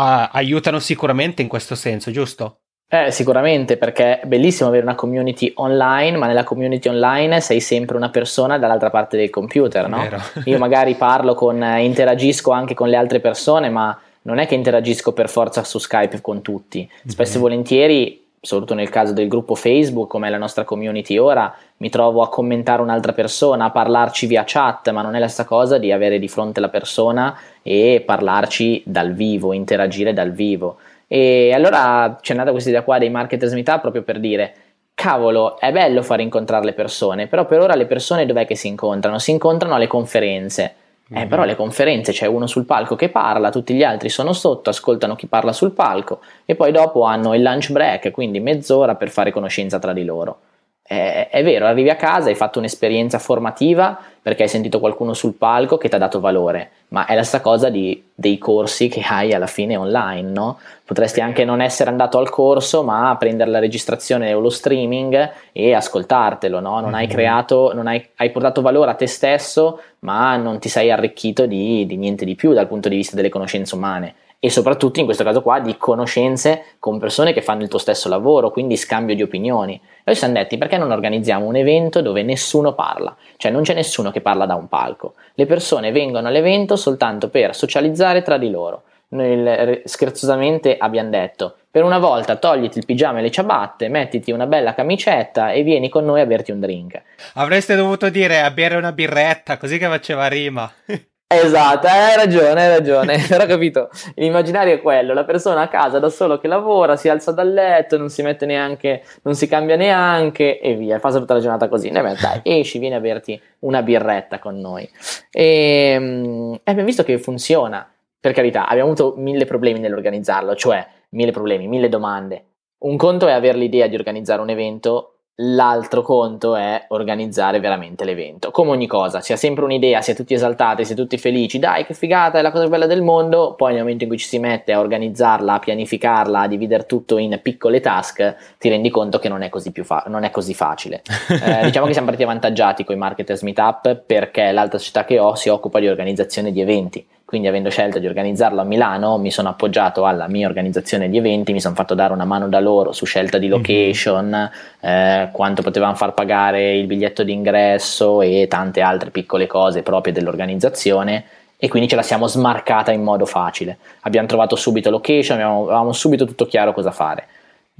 [0.00, 2.60] a- aiutano sicuramente in questo senso, giusto?
[2.92, 7.96] Eh, sicuramente, perché è bellissimo avere una community online, ma nella community online sei sempre
[7.96, 10.02] una persona dall'altra parte del computer, no?
[10.46, 14.56] Io magari parlo con, eh, interagisco anche con le altre persone, ma non è che
[14.56, 16.88] interagisco per forza su Skype con tutti.
[17.06, 17.42] Spesso e mm-hmm.
[17.42, 22.22] volentieri soprattutto nel caso del gruppo Facebook, come è la nostra community ora, mi trovo
[22.22, 25.92] a commentare un'altra persona, a parlarci via chat, ma non è la stessa cosa di
[25.92, 30.78] avere di fronte la persona e parlarci dal vivo, interagire dal vivo.
[31.06, 34.54] E allora c'è nata questa idea qua dei marketers meetup proprio per dire
[34.94, 38.68] cavolo, è bello fare incontrare le persone, però per ora le persone dov'è che si
[38.68, 39.18] incontrano?
[39.18, 40.74] Si incontrano alle conferenze.
[41.12, 44.70] Eh, però le conferenze c'è uno sul palco che parla, tutti gli altri sono sotto,
[44.70, 49.10] ascoltano chi parla sul palco e poi dopo hanno il lunch break, quindi mezz'ora per
[49.10, 50.38] fare conoscenza tra di loro.
[50.82, 55.34] Eh, è vero, arrivi a casa, hai fatto un'esperienza formativa perché hai sentito qualcuno sul
[55.34, 59.00] palco che ti ha dato valore, ma è la stessa cosa di, dei corsi che
[59.00, 60.58] hai alla fine online, no?
[60.84, 65.72] Potresti anche non essere andato al corso, ma prendere la registrazione o lo streaming e
[65.72, 66.80] ascoltartelo, no?
[66.80, 67.14] Non hai mm-hmm.
[67.14, 71.86] creato, non hai, hai portato valore a te stesso, ma non ti sei arricchito di,
[71.86, 75.22] di niente di più dal punto di vista delle conoscenze umane e soprattutto in questo
[75.22, 79.22] caso qua di conoscenze con persone che fanno il tuo stesso lavoro, quindi scambio di
[79.22, 79.74] opinioni.
[79.74, 83.74] E noi siamo detti perché non organizziamo un evento dove nessuno parla, cioè non c'è
[83.74, 85.12] nessuno che parla da un palco.
[85.34, 88.84] Le persone vengono all'evento soltanto per socializzare tra di loro.
[89.08, 94.46] Noi scherzosamente abbiamo detto per una volta togliti il pigiama e le ciabatte, mettiti una
[94.46, 97.02] bella camicetta e vieni con noi a berti un drink.
[97.34, 100.70] Avreste dovuto dire a bere una birretta, così che faceva rima.
[101.32, 106.08] Esatto, hai ragione, hai ragione, però capito, l'immaginario è quello, la persona a casa da
[106.08, 110.58] solo che lavora, si alza dal letto, non si mette neanche, non si cambia neanche
[110.58, 114.40] e via, fa tutta la giornata così, ne dai, esci, vieni a berti una birretta
[114.40, 114.90] con noi.
[115.30, 117.88] E, mm, e abbiamo visto che funziona,
[118.18, 122.44] per carità, abbiamo avuto mille problemi nell'organizzarlo, cioè mille problemi, mille domande.
[122.78, 125.09] Un conto è avere l'idea di organizzare un evento
[125.42, 128.50] L'altro conto è organizzare veramente l'evento.
[128.50, 131.58] Come ogni cosa, si ha sempre un'idea, si è tutti esaltati, si è tutti felici,
[131.58, 134.18] dai che figata, è la cosa più bella del mondo, poi nel momento in cui
[134.18, 138.90] ci si mette a organizzarla, a pianificarla, a dividere tutto in piccole task, ti rendi
[138.90, 141.02] conto che non è così, fa- non è così facile.
[141.40, 145.34] Eh, diciamo che siamo partiti avvantaggiati con i marketers meetup perché l'altra società che ho
[145.36, 149.50] si occupa di organizzazione di eventi quindi avendo scelto di organizzarlo a Milano mi sono
[149.50, 153.04] appoggiato alla mia organizzazione di eventi, mi sono fatto dare una mano da loro su
[153.04, 153.52] scelta di mhm.
[153.52, 160.12] location, eh, quanto potevamo far pagare il biglietto d'ingresso e tante altre piccole cose proprie
[160.12, 161.24] dell'organizzazione
[161.56, 163.78] e quindi ce la siamo smarcata in modo facile.
[164.00, 167.28] Abbiamo trovato subito location, abbiamo, avevamo subito tutto chiaro cosa fare.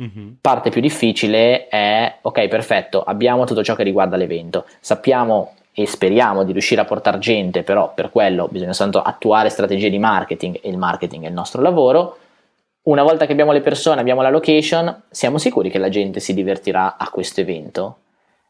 [0.00, 0.28] Mm-hmm.
[0.40, 6.44] Parte più difficile è, ok, perfetto, abbiamo tutto ciò che riguarda l'evento, sappiamo e speriamo
[6.44, 10.68] di riuscire a portare gente, però per quello bisogna soltanto attuare strategie di marketing e
[10.68, 12.18] il marketing è il nostro lavoro.
[12.82, 16.34] Una volta che abbiamo le persone, abbiamo la location, siamo sicuri che la gente si
[16.34, 17.98] divertirà a questo evento?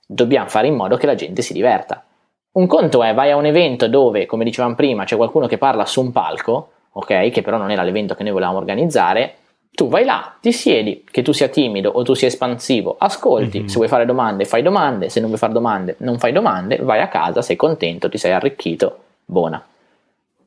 [0.07, 2.05] Dobbiamo fare in modo che la gente si diverta.
[2.53, 5.85] Un conto è vai a un evento dove, come dicevamo prima, c'è qualcuno che parla
[5.85, 9.35] su un palco, ok, che però non era l'evento che noi volevamo organizzare,
[9.73, 13.69] tu vai là, ti siedi, che tu sia timido o tu sia espansivo, ascolti, mm-hmm.
[13.69, 17.01] se vuoi fare domande fai domande, se non vuoi fare domande non fai domande, vai
[17.01, 19.65] a casa, sei contento, ti sei arricchito, buona.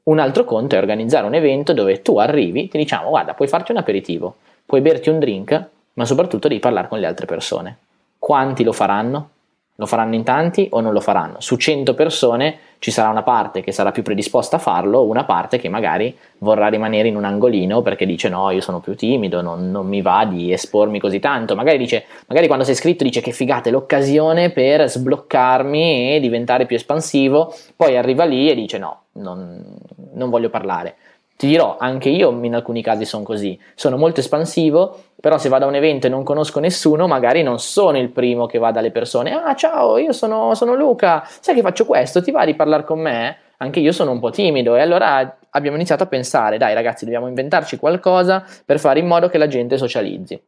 [0.04, 3.72] Un altro conto è organizzare un evento dove tu arrivi, ti diciamo guarda puoi farti
[3.72, 7.78] un aperitivo, puoi berti un drink, ma soprattutto devi parlare con le altre persone.
[8.20, 9.30] Quanti lo faranno?
[9.78, 11.38] Lo faranno in tanti o non lo faranno?
[11.40, 15.58] Su 100 persone ci sarà una parte che sarà più predisposta a farlo, una parte
[15.58, 19.72] che magari vorrà rimanere in un angolino perché dice no, io sono più timido, non,
[19.72, 21.56] non mi va di espormi così tanto.
[21.56, 26.76] Magari, dice, magari quando sei iscritto dice che figate l'occasione per sbloccarmi e diventare più
[26.76, 29.76] espansivo, poi arriva lì e dice no, non,
[30.14, 30.98] non voglio parlare.
[31.36, 35.64] Ti dirò, anche io in alcuni casi sono così, sono molto espansivo, però se vado
[35.64, 38.92] a un evento e non conosco nessuno, magari non sono il primo che va dalle
[38.92, 42.84] persone, ah ciao, io sono, sono Luca, sai che faccio questo, ti va di parlare
[42.84, 43.38] con me?
[43.60, 47.30] Anche io sono un po' timido e allora abbiamo iniziato a pensare, dai ragazzi, dobbiamo
[47.30, 50.44] inventarci qualcosa per fare in modo che la gente socializzi.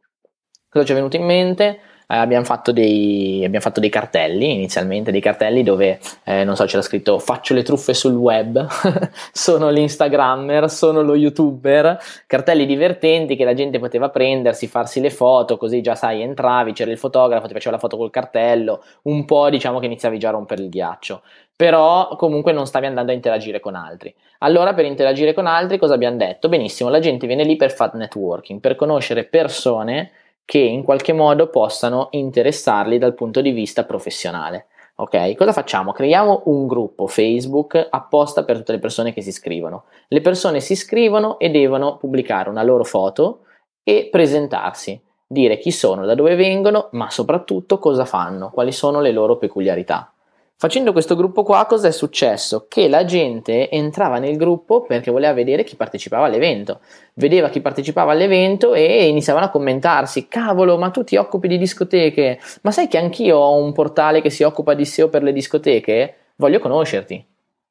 [0.68, 1.78] Cosa ci è venuto in mente?
[2.08, 6.64] Eh, abbiamo, fatto dei, abbiamo, fatto dei, cartelli inizialmente, dei cartelli dove, eh, non so,
[6.64, 8.66] c'era scritto faccio le truffe sul web,
[9.32, 15.56] sono l'instagrammer, sono lo youtuber, cartelli divertenti che la gente poteva prendersi, farsi le foto,
[15.56, 19.50] così già sai, entravi, c'era il fotografo, ti faceva la foto col cartello, un po'
[19.50, 21.22] diciamo che iniziavi già a rompere il ghiaccio
[21.56, 24.14] però comunque non stavi andando a interagire con altri.
[24.40, 26.50] Allora, per interagire con altri, cosa abbiamo detto?
[26.50, 30.10] Benissimo, la gente viene lì per fare networking, per conoscere persone
[30.46, 34.68] che in qualche modo possano interessarli dal punto di vista professionale.
[34.98, 35.92] Ok, cosa facciamo?
[35.92, 39.84] Creiamo un gruppo Facebook apposta per tutte le persone che si iscrivono.
[40.08, 43.40] Le persone si iscrivono e devono pubblicare una loro foto
[43.82, 49.10] e presentarsi, dire chi sono, da dove vengono, ma soprattutto cosa fanno, quali sono le
[49.10, 50.12] loro peculiarità.
[50.58, 52.64] Facendo questo gruppo qua, cosa è successo?
[52.66, 56.80] Che la gente entrava nel gruppo perché voleva vedere chi partecipava all'evento.
[57.12, 62.40] Vedeva chi partecipava all'evento e iniziavano a commentarsi: Cavolo, ma tu ti occupi di discoteche?
[62.62, 66.14] Ma sai che anch'io ho un portale che si occupa di SEO per le discoteche?
[66.36, 67.22] Voglio conoscerti.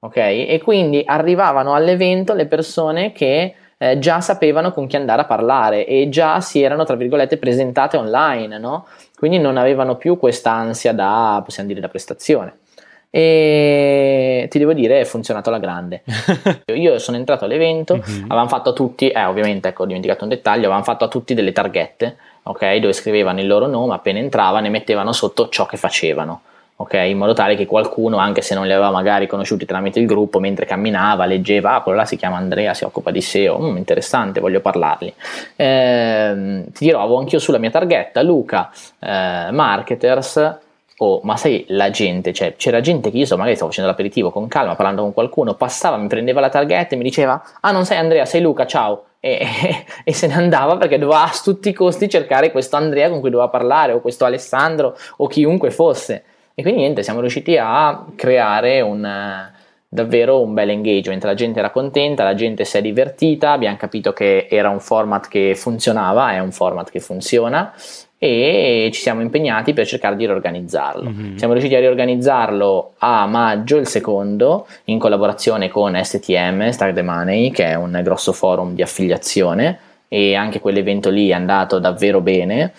[0.02, 0.17] Ok?
[0.17, 5.88] E quindi arrivavano all'evento le persone che eh, già sapevano con chi andare a parlare
[5.88, 8.86] e già si erano, tra virgolette, presentate online, no?
[9.17, 12.60] Quindi non avevano più questa ansia da, possiamo dire, da prestazione
[13.17, 16.04] e ti devo dire è funzionato alla grande
[16.75, 18.23] io sono entrato all'evento mm-hmm.
[18.25, 21.34] avevamo fatto a tutti eh ovviamente ecco ho dimenticato un dettaglio avevamo fatto a tutti
[21.34, 25.78] delle targhette ok dove scrivevano il loro nome appena entravano e mettevano sotto ciò che
[25.78, 26.41] facevano
[26.75, 30.08] ok in modo tale che qualcuno anche se non li aveva magari conosciuti tramite il
[30.08, 33.78] gruppo mentre camminava leggeva ah quello là si chiama Andrea si occupa di SEO mm,
[33.78, 35.13] interessante voglio parlargli
[35.56, 40.63] eh, ti dirò avevo anch'io sulla mia targhetta Luca eh, marketers
[40.98, 44.32] Oh, ma sai la gente, cioè c'era gente che io so, magari stavo facendo l'aperitivo
[44.32, 47.86] con calma, parlando con qualcuno, passava, mi prendeva la targhetta e mi diceva: Ah, non
[47.86, 49.08] sei Andrea, sei Luca, ciao.
[49.20, 53.10] E, e, e, se ne andava perché doveva a tutti i costi cercare questo Andrea
[53.10, 56.24] con cui doveva parlare, o questo Alessandro, o chiunque fosse.
[56.54, 59.52] E quindi niente, siamo riusciti a creare un,
[59.90, 61.22] davvero un bel engagement.
[61.26, 65.28] La gente era contenta, la gente si è divertita, abbiamo capito che era un format
[65.28, 67.74] che funzionava, è un format che funziona
[68.26, 71.10] e ci siamo impegnati per cercare di riorganizzarlo.
[71.10, 71.36] Mm-hmm.
[71.36, 77.52] Siamo riusciti a riorganizzarlo a maggio, il secondo, in collaborazione con STM, Start the Money,
[77.52, 82.72] che è un grosso forum di affiliazione e anche quell'evento lì è andato davvero bene.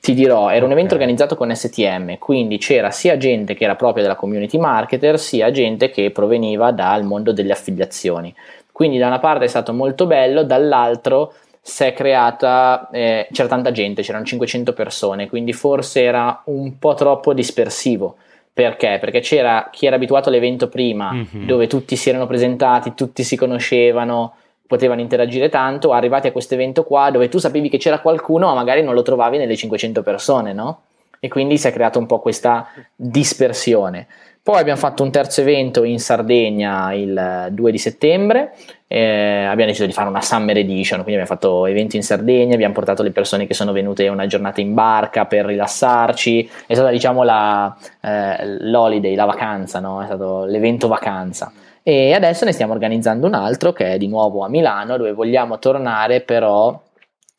[0.00, 4.02] Ti dirò, era un evento organizzato con STM, quindi c'era sia gente che era propria
[4.02, 8.32] della community marketer, sia gente che proveniva dal mondo delle affiliazioni.
[8.70, 11.32] Quindi da una parte è stato molto bello, dall'altro
[11.66, 16.92] si è creata, eh, c'era tanta gente, c'erano 500 persone, quindi forse era un po'
[16.92, 18.16] troppo dispersivo.
[18.52, 18.98] Perché?
[19.00, 21.46] Perché c'era chi era abituato all'evento prima, mm-hmm.
[21.46, 24.34] dove tutti si erano presentati, tutti si conoscevano,
[24.66, 28.54] potevano interagire tanto, arrivati a questo evento qua, dove tu sapevi che c'era qualcuno, ma
[28.54, 30.82] magari non lo trovavi nelle 500 persone, no?
[31.18, 34.06] E quindi si è creata un po' questa dispersione.
[34.44, 38.54] Poi abbiamo fatto un terzo evento in Sardegna il 2 di settembre,
[38.86, 42.74] eh, abbiamo deciso di fare una Summer Edition, quindi abbiamo fatto eventi in Sardegna, abbiamo
[42.74, 47.22] portato le persone che sono venute una giornata in barca per rilassarci, è stata diciamo
[47.22, 50.02] la, eh, l'holiday, la vacanza, no?
[50.02, 51.50] è stato l'evento vacanza.
[51.82, 55.58] E adesso ne stiamo organizzando un altro che è di nuovo a Milano dove vogliamo
[55.58, 56.82] tornare però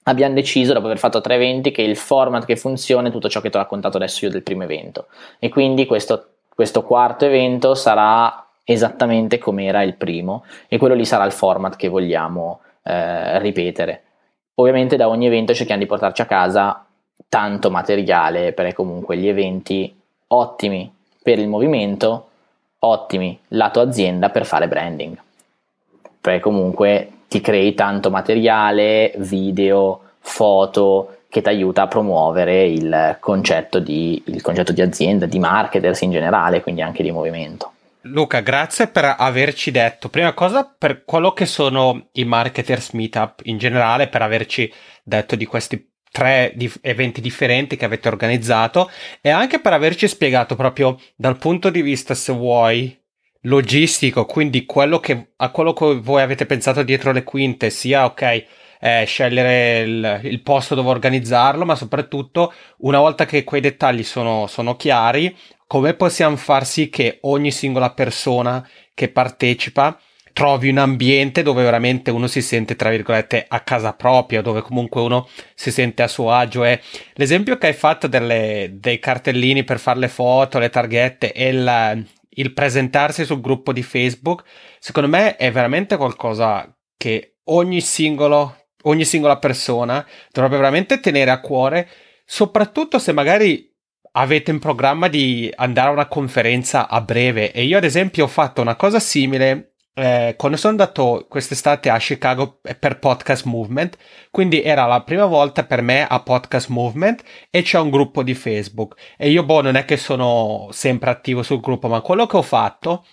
[0.05, 3.41] abbiamo deciso dopo aver fatto tre eventi che il format che funziona è tutto ciò
[3.41, 5.05] che ti ho raccontato adesso io del primo evento
[5.37, 11.03] e quindi questo questo quarto evento sarà esattamente come era il primo e quello lì
[11.03, 14.03] sarà il format che vogliamo eh, ripetere.
[14.55, 16.85] Ovviamente da ogni evento cerchiamo di portarci a casa
[17.27, 19.93] tanto materiale perché comunque gli eventi
[20.27, 20.89] ottimi
[21.21, 22.29] per il movimento,
[22.79, 25.17] ottimi lato azienda per fare branding.
[26.21, 33.79] Perché comunque ti crei tanto materiale, video, foto che ti aiuta a promuovere il concetto,
[33.79, 37.73] di, il concetto di azienda, di marketers in generale, quindi anche di movimento.
[38.03, 43.57] Luca, grazie per averci detto, prima cosa, per quello che sono i marketers meetup in
[43.57, 44.71] generale, per averci
[45.03, 50.55] detto di questi tre dif- eventi differenti che avete organizzato e anche per averci spiegato
[50.55, 52.97] proprio dal punto di vista, se vuoi,
[53.41, 58.45] logistico, quindi quello che, a quello che voi avete pensato dietro le quinte, sia ok,
[58.79, 64.47] eh, scegliere il, il, posto dove organizzarlo, ma soprattutto una volta che quei dettagli sono,
[64.47, 65.35] sono chiari,
[65.67, 69.99] come possiamo far sì che ogni singola persona che partecipa
[70.35, 74.99] trovi un ambiente dove veramente uno si sente, tra virgolette, a casa propria, dove comunque
[74.99, 76.65] uno si sente a suo agio.
[76.65, 76.81] E
[77.13, 82.05] l'esempio che hai fatto delle, dei cartellini per fare le foto, le targhette e il,
[82.31, 84.43] il presentarsi sul gruppo di Facebook,
[84.77, 91.39] secondo me è veramente qualcosa che ogni singolo, ogni singola persona dovrebbe veramente tenere a
[91.39, 91.87] cuore,
[92.25, 93.71] soprattutto se magari
[94.17, 97.51] avete in programma di andare a una conferenza a breve.
[97.51, 101.97] E io ad esempio ho fatto una cosa simile eh, quando sono andato quest'estate a
[101.97, 103.97] Chicago per Podcast Movement,
[104.29, 108.33] quindi era la prima volta per me a Podcast Movement e c'è un gruppo di
[108.33, 108.95] Facebook.
[109.17, 112.41] E io boh non è che sono sempre attivo sul gruppo, ma quello che ho
[112.41, 113.05] fatto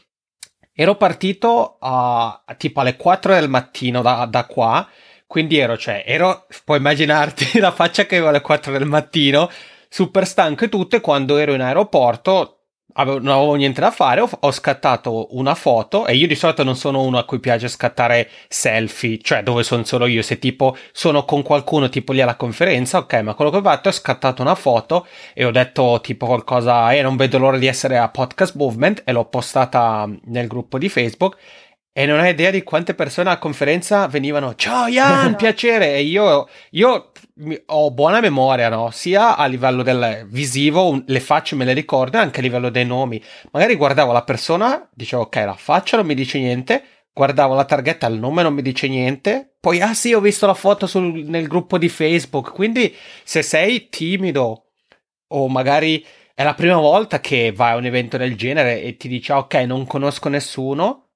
[0.75, 4.89] ero partito a tipo alle 4 del mattino da, da qua,
[5.33, 9.49] quindi ero, cioè, ero, puoi immaginarti la faccia che avevo alle 4 del mattino,
[9.89, 14.21] super stanco e tutto, e quando ero in aeroporto avevo, non avevo niente da fare,
[14.21, 17.69] ho, ho, scattato una foto e io di solito non sono uno a cui piace
[17.69, 22.37] scattare selfie, cioè dove sono solo io, se tipo sono con qualcuno tipo lì alla
[22.37, 26.27] conferenza, ok, ma quello che ho fatto è scattato una foto e ho detto tipo
[26.27, 30.77] qualcosa, eh non vedo l'ora di essere a Podcast Movement e l'ho postata nel gruppo
[30.77, 31.39] di Facebook
[31.95, 36.49] e non hai idea di quante persone alla conferenza venivano, ciao Ian, piacere, e io,
[36.71, 37.13] io
[37.67, 38.91] ho buona memoria, no?
[38.91, 43.23] Sia a livello del visivo, le facce me le ricordo, anche a livello dei nomi.
[43.51, 46.83] Magari guardavo la persona, dicevo ok, la faccia non mi dice niente,
[47.13, 50.55] guardavo la targhetta, il nome non mi dice niente, poi ah sì, ho visto la
[50.55, 54.69] foto sul, nel gruppo di Facebook, quindi se sei timido
[55.29, 59.09] o magari è la prima volta che vai a un evento del genere e ti
[59.09, 61.09] dici ok, non conosco nessuno,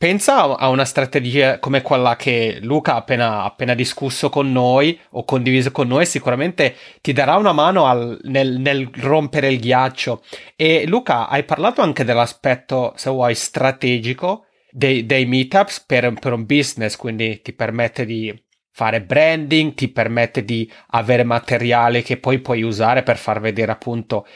[0.00, 5.24] Pensa a una strategia come quella che Luca ha appena, appena, discusso con noi o
[5.24, 10.22] condiviso con noi, sicuramente ti darà una mano al, nel, nel, rompere il ghiaccio.
[10.56, 16.46] E Luca, hai parlato anche dell'aspetto, se vuoi, strategico dei, dei meetups per, per un
[16.46, 18.34] business, quindi ti permette di
[18.72, 24.26] fare branding, ti permette di avere materiale che poi puoi usare per far vedere appunto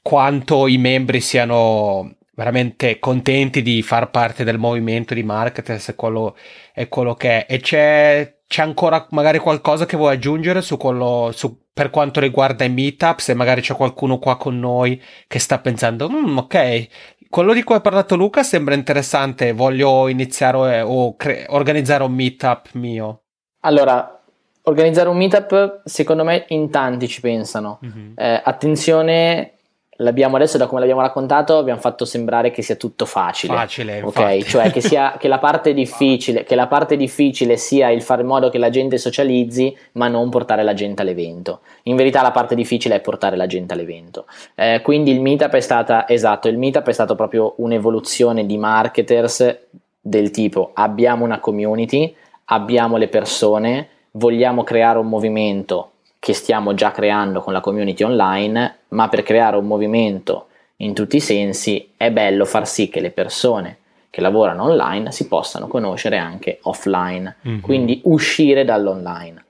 [0.00, 6.36] quanto i membri siano veramente contenti di far parte del movimento di marketers e quello
[6.72, 7.52] è quello che è.
[7.52, 12.62] E c'è, c'è ancora magari qualcosa che vuoi aggiungere su quello, su, per quanto riguarda
[12.62, 16.88] i meetup, se magari c'è qualcuno qua con noi che sta pensando, mm, ok,
[17.28, 22.68] quello di cui ha parlato Luca sembra interessante, voglio iniziare o cre- organizzare un meetup
[22.74, 23.22] mio.
[23.62, 24.22] Allora,
[24.62, 27.80] organizzare un meetup, secondo me in tanti ci pensano.
[27.84, 28.12] Mm-hmm.
[28.14, 29.57] Eh, attenzione
[30.00, 33.54] l'abbiamo adesso da come l'abbiamo raccontato abbiamo fatto sembrare che sia tutto facile.
[33.54, 34.42] Facile ok?
[34.44, 38.28] cioè che, sia, che, la parte difficile, che la parte difficile sia il fare in
[38.28, 41.60] modo che la gente socializzi ma non portare la gente all'evento.
[41.84, 44.26] In verità la parte difficile è portare la gente all'evento.
[44.54, 49.56] Eh, quindi il meetup è stata esatto il meetup è stato proprio un'evoluzione di marketers
[50.00, 52.14] del tipo abbiamo una community
[52.46, 55.92] abbiamo le persone vogliamo creare un movimento
[56.28, 61.16] che stiamo già creando con la community online, ma per creare un movimento in tutti
[61.16, 63.78] i sensi è bello far sì che le persone
[64.10, 67.60] che lavorano online si possano conoscere anche offline, mm-hmm.
[67.60, 69.42] quindi uscire dall'online.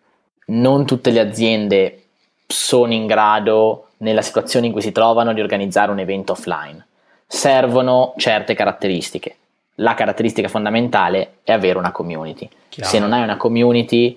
[0.47, 2.03] Non tutte le aziende
[2.47, 6.87] sono in grado, nella situazione in cui si trovano, di organizzare un evento offline.
[7.27, 9.35] Servono certe caratteristiche.
[9.81, 12.49] La caratteristica fondamentale è avere una community.
[12.69, 12.89] Chiaro.
[12.89, 14.17] Se non hai una community,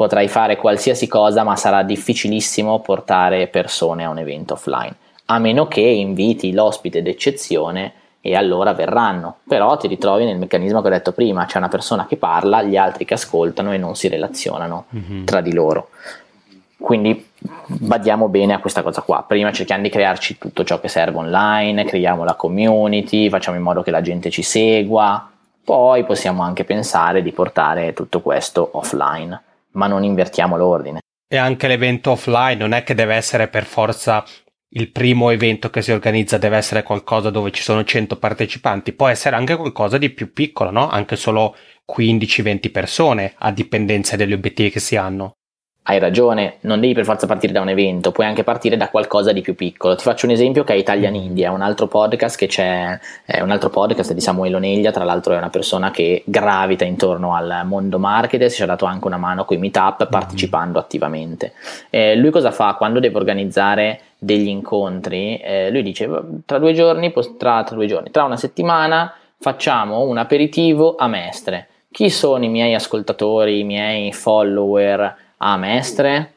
[0.00, 4.94] potrai fare qualsiasi cosa, ma sarà difficilissimo portare persone a un evento offline,
[5.26, 7.92] a meno che inviti l'ospite d'eccezione
[8.22, 12.06] e allora verranno, però ti ritrovi nel meccanismo che ho detto prima, c'è una persona
[12.06, 15.24] che parla, gli altri che ascoltano e non si relazionano mm-hmm.
[15.24, 15.90] tra di loro.
[16.78, 17.28] Quindi
[17.66, 19.22] badiamo bene a questa cosa qua.
[19.28, 23.82] Prima cerchiamo di crearci tutto ciò che serve online, creiamo la community, facciamo in modo
[23.82, 25.30] che la gente ci segua,
[25.62, 29.38] poi possiamo anche pensare di portare tutto questo offline,
[29.72, 31.00] ma non invertiamo l'ordine.
[31.28, 34.24] E anche l'evento offline non è che deve essere per forza
[34.74, 39.08] il primo evento che si organizza deve essere qualcosa dove ci sono 100 partecipanti, può
[39.08, 40.88] essere anche qualcosa di più piccolo, no?
[40.88, 41.56] Anche solo
[41.92, 45.34] 15-20 persone, a dipendenza degli obiettivi che si hanno
[45.90, 49.32] hai ragione, non devi per forza partire da un evento, puoi anche partire da qualcosa
[49.32, 49.96] di più piccolo.
[49.96, 53.50] Ti faccio un esempio che è Italian India, un altro podcast che c'è, è un
[53.50, 57.98] altro podcast di Samuele Oneglia, tra l'altro è una persona che gravita intorno al mondo
[57.98, 60.82] marketing, si è dato anche una mano con i meetup partecipando mm-hmm.
[60.82, 61.52] attivamente.
[61.90, 65.38] Eh, lui cosa fa quando deve organizzare degli incontri?
[65.38, 66.08] Eh, lui dice
[66.46, 71.66] tra due giorni, tra, tra due giorni, tra una settimana facciamo un aperitivo a Mestre.
[71.90, 75.28] Chi sono i miei ascoltatori, i miei follower?
[75.42, 76.32] A Mestre,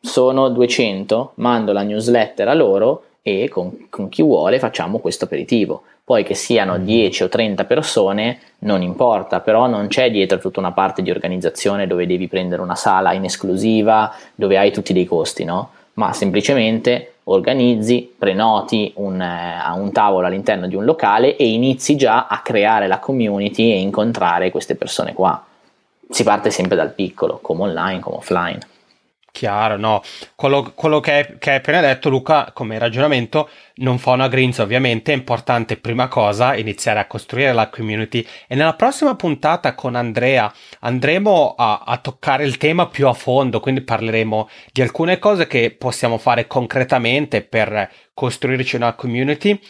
[0.00, 5.82] sono 200, mando la newsletter a loro e con, con, chi vuole facciamo questo aperitivo.
[6.02, 7.26] Poi che siano 10 mm.
[7.26, 12.06] o 30 persone non importa, però non c'è dietro tutta una parte di organizzazione dove
[12.06, 15.70] devi prendere una sala in esclusiva, dove hai tutti dei costi, no?
[15.94, 22.26] Ma semplicemente organizzi, prenoti un, eh, un tavolo all'interno di un locale e inizi già
[22.26, 25.42] a creare la community e incontrare queste persone qua
[26.10, 28.58] si parte sempre dal piccolo, come online, come offline.
[29.30, 30.02] Chiaro, no.
[30.34, 35.12] Quello, quello che, hai, appena detto, Luca, come ragionamento, non fa una grinza, ovviamente.
[35.12, 38.26] È importante, prima cosa, iniziare a costruire la community.
[38.48, 43.60] E nella prossima puntata con Andrea andremo a, a toccare il tema più a fondo,
[43.60, 49.60] quindi parleremo di alcune cose che possiamo fare concretamente per costruirci una community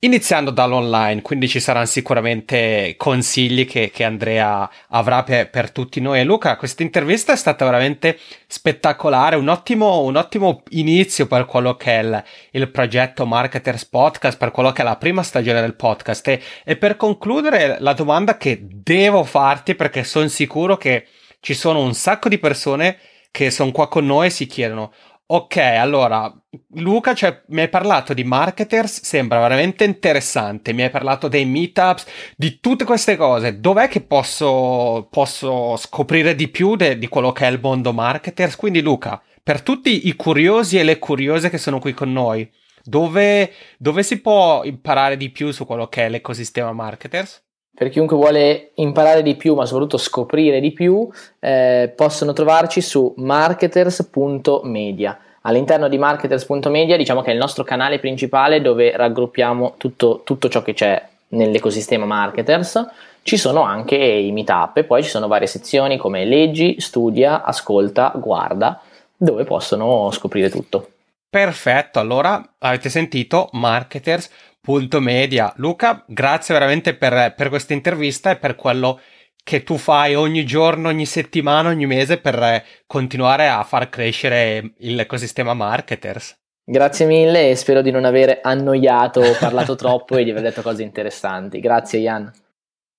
[0.00, 6.22] Iniziando dall'online, quindi ci saranno sicuramente consigli che, che Andrea avrà per, per, tutti noi.
[6.22, 11.98] Luca, questa intervista è stata veramente spettacolare, un ottimo, un ottimo inizio per quello che
[11.98, 16.28] è il, il, progetto Marketers Podcast, per quello che è la prima stagione del podcast.
[16.28, 21.08] E, e per concludere, la domanda che devo farti, perché sono sicuro che
[21.40, 22.98] ci sono un sacco di persone
[23.32, 24.92] che sono qua con noi e si chiedono,
[25.30, 26.32] Ok, allora,
[26.76, 32.06] Luca, cioè, mi hai parlato di marketers, sembra veramente interessante, mi hai parlato dei meetups,
[32.34, 33.60] di tutte queste cose.
[33.60, 38.56] Dov'è che posso, posso scoprire di più de, di quello che è il mondo marketers?
[38.56, 42.50] Quindi, Luca, per tutti i curiosi e le curiose che sono qui con noi,
[42.82, 47.47] dove, dove si può imparare di più su quello che è l'ecosistema marketers?
[47.78, 51.08] Per chiunque vuole imparare di più, ma soprattutto scoprire di più,
[51.38, 55.16] eh, possono trovarci su marketers.media.
[55.42, 60.62] All'interno di marketers.media diciamo che è il nostro canale principale dove raggruppiamo tutto, tutto ciò
[60.62, 62.84] che c'è nell'ecosistema marketers.
[63.22, 68.12] Ci sono anche i meetup e poi ci sono varie sezioni come leggi, studia, ascolta,
[68.16, 68.80] guarda,
[69.16, 70.88] dove possono scoprire tutto.
[71.30, 75.50] Perfetto, allora avete sentito marketers.media Punto media.
[75.56, 79.00] Luca, grazie veramente per, per questa intervista e per quello
[79.42, 85.54] che tu fai ogni giorno, ogni settimana, ogni mese per continuare a far crescere l'ecosistema
[85.54, 86.36] marketers.
[86.62, 90.60] Grazie mille e spero di non aver annoiato o parlato troppo e di aver detto
[90.60, 91.60] cose interessanti.
[91.60, 92.30] Grazie Ian.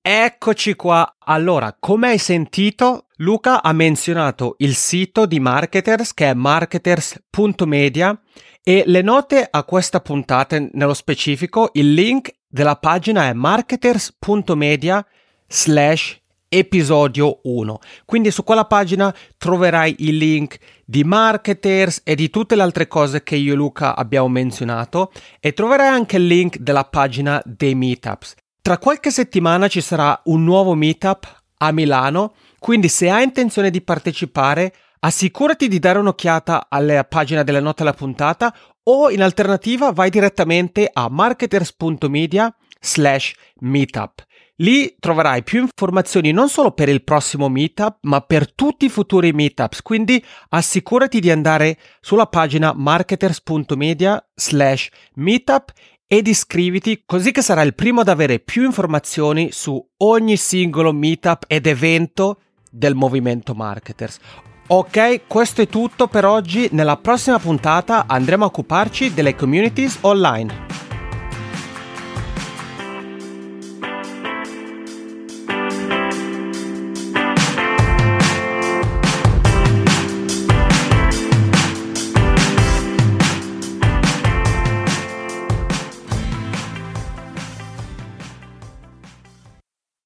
[0.01, 1.17] Eccoci qua.
[1.19, 8.17] Allora, come hai sentito, Luca ha menzionato il sito di Marketers che è marketers.media
[8.63, 15.05] e le note a questa puntata, nello specifico, il link della pagina è marketers.media
[15.47, 16.17] slash
[16.47, 17.79] episodio 1.
[18.05, 23.21] Quindi su quella pagina troverai il link di marketers e di tutte le altre cose
[23.21, 25.11] che io e Luca abbiamo menzionato
[25.41, 28.35] e troverai anche il link della pagina dei meetups.
[28.61, 33.81] Tra qualche settimana ci sarà un nuovo meetup a Milano, quindi se hai intenzione di
[33.81, 38.53] partecipare assicurati di dare un'occhiata alla pagina delle note alla puntata
[38.83, 44.25] o in alternativa vai direttamente a marketers.media slash meetup.
[44.61, 49.31] Lì troverai più informazioni non solo per il prossimo meetup, ma per tutti i futuri
[49.31, 49.81] meetups.
[49.81, 55.71] Quindi assicurati di andare sulla pagina marketers.media slash meetup
[56.05, 61.45] ed iscriviti così che sarai il primo ad avere più informazioni su ogni singolo meetup
[61.47, 64.19] ed evento del movimento marketers.
[64.67, 66.69] Ok, questo è tutto per oggi.
[66.71, 70.78] Nella prossima puntata andremo a occuparci delle communities online.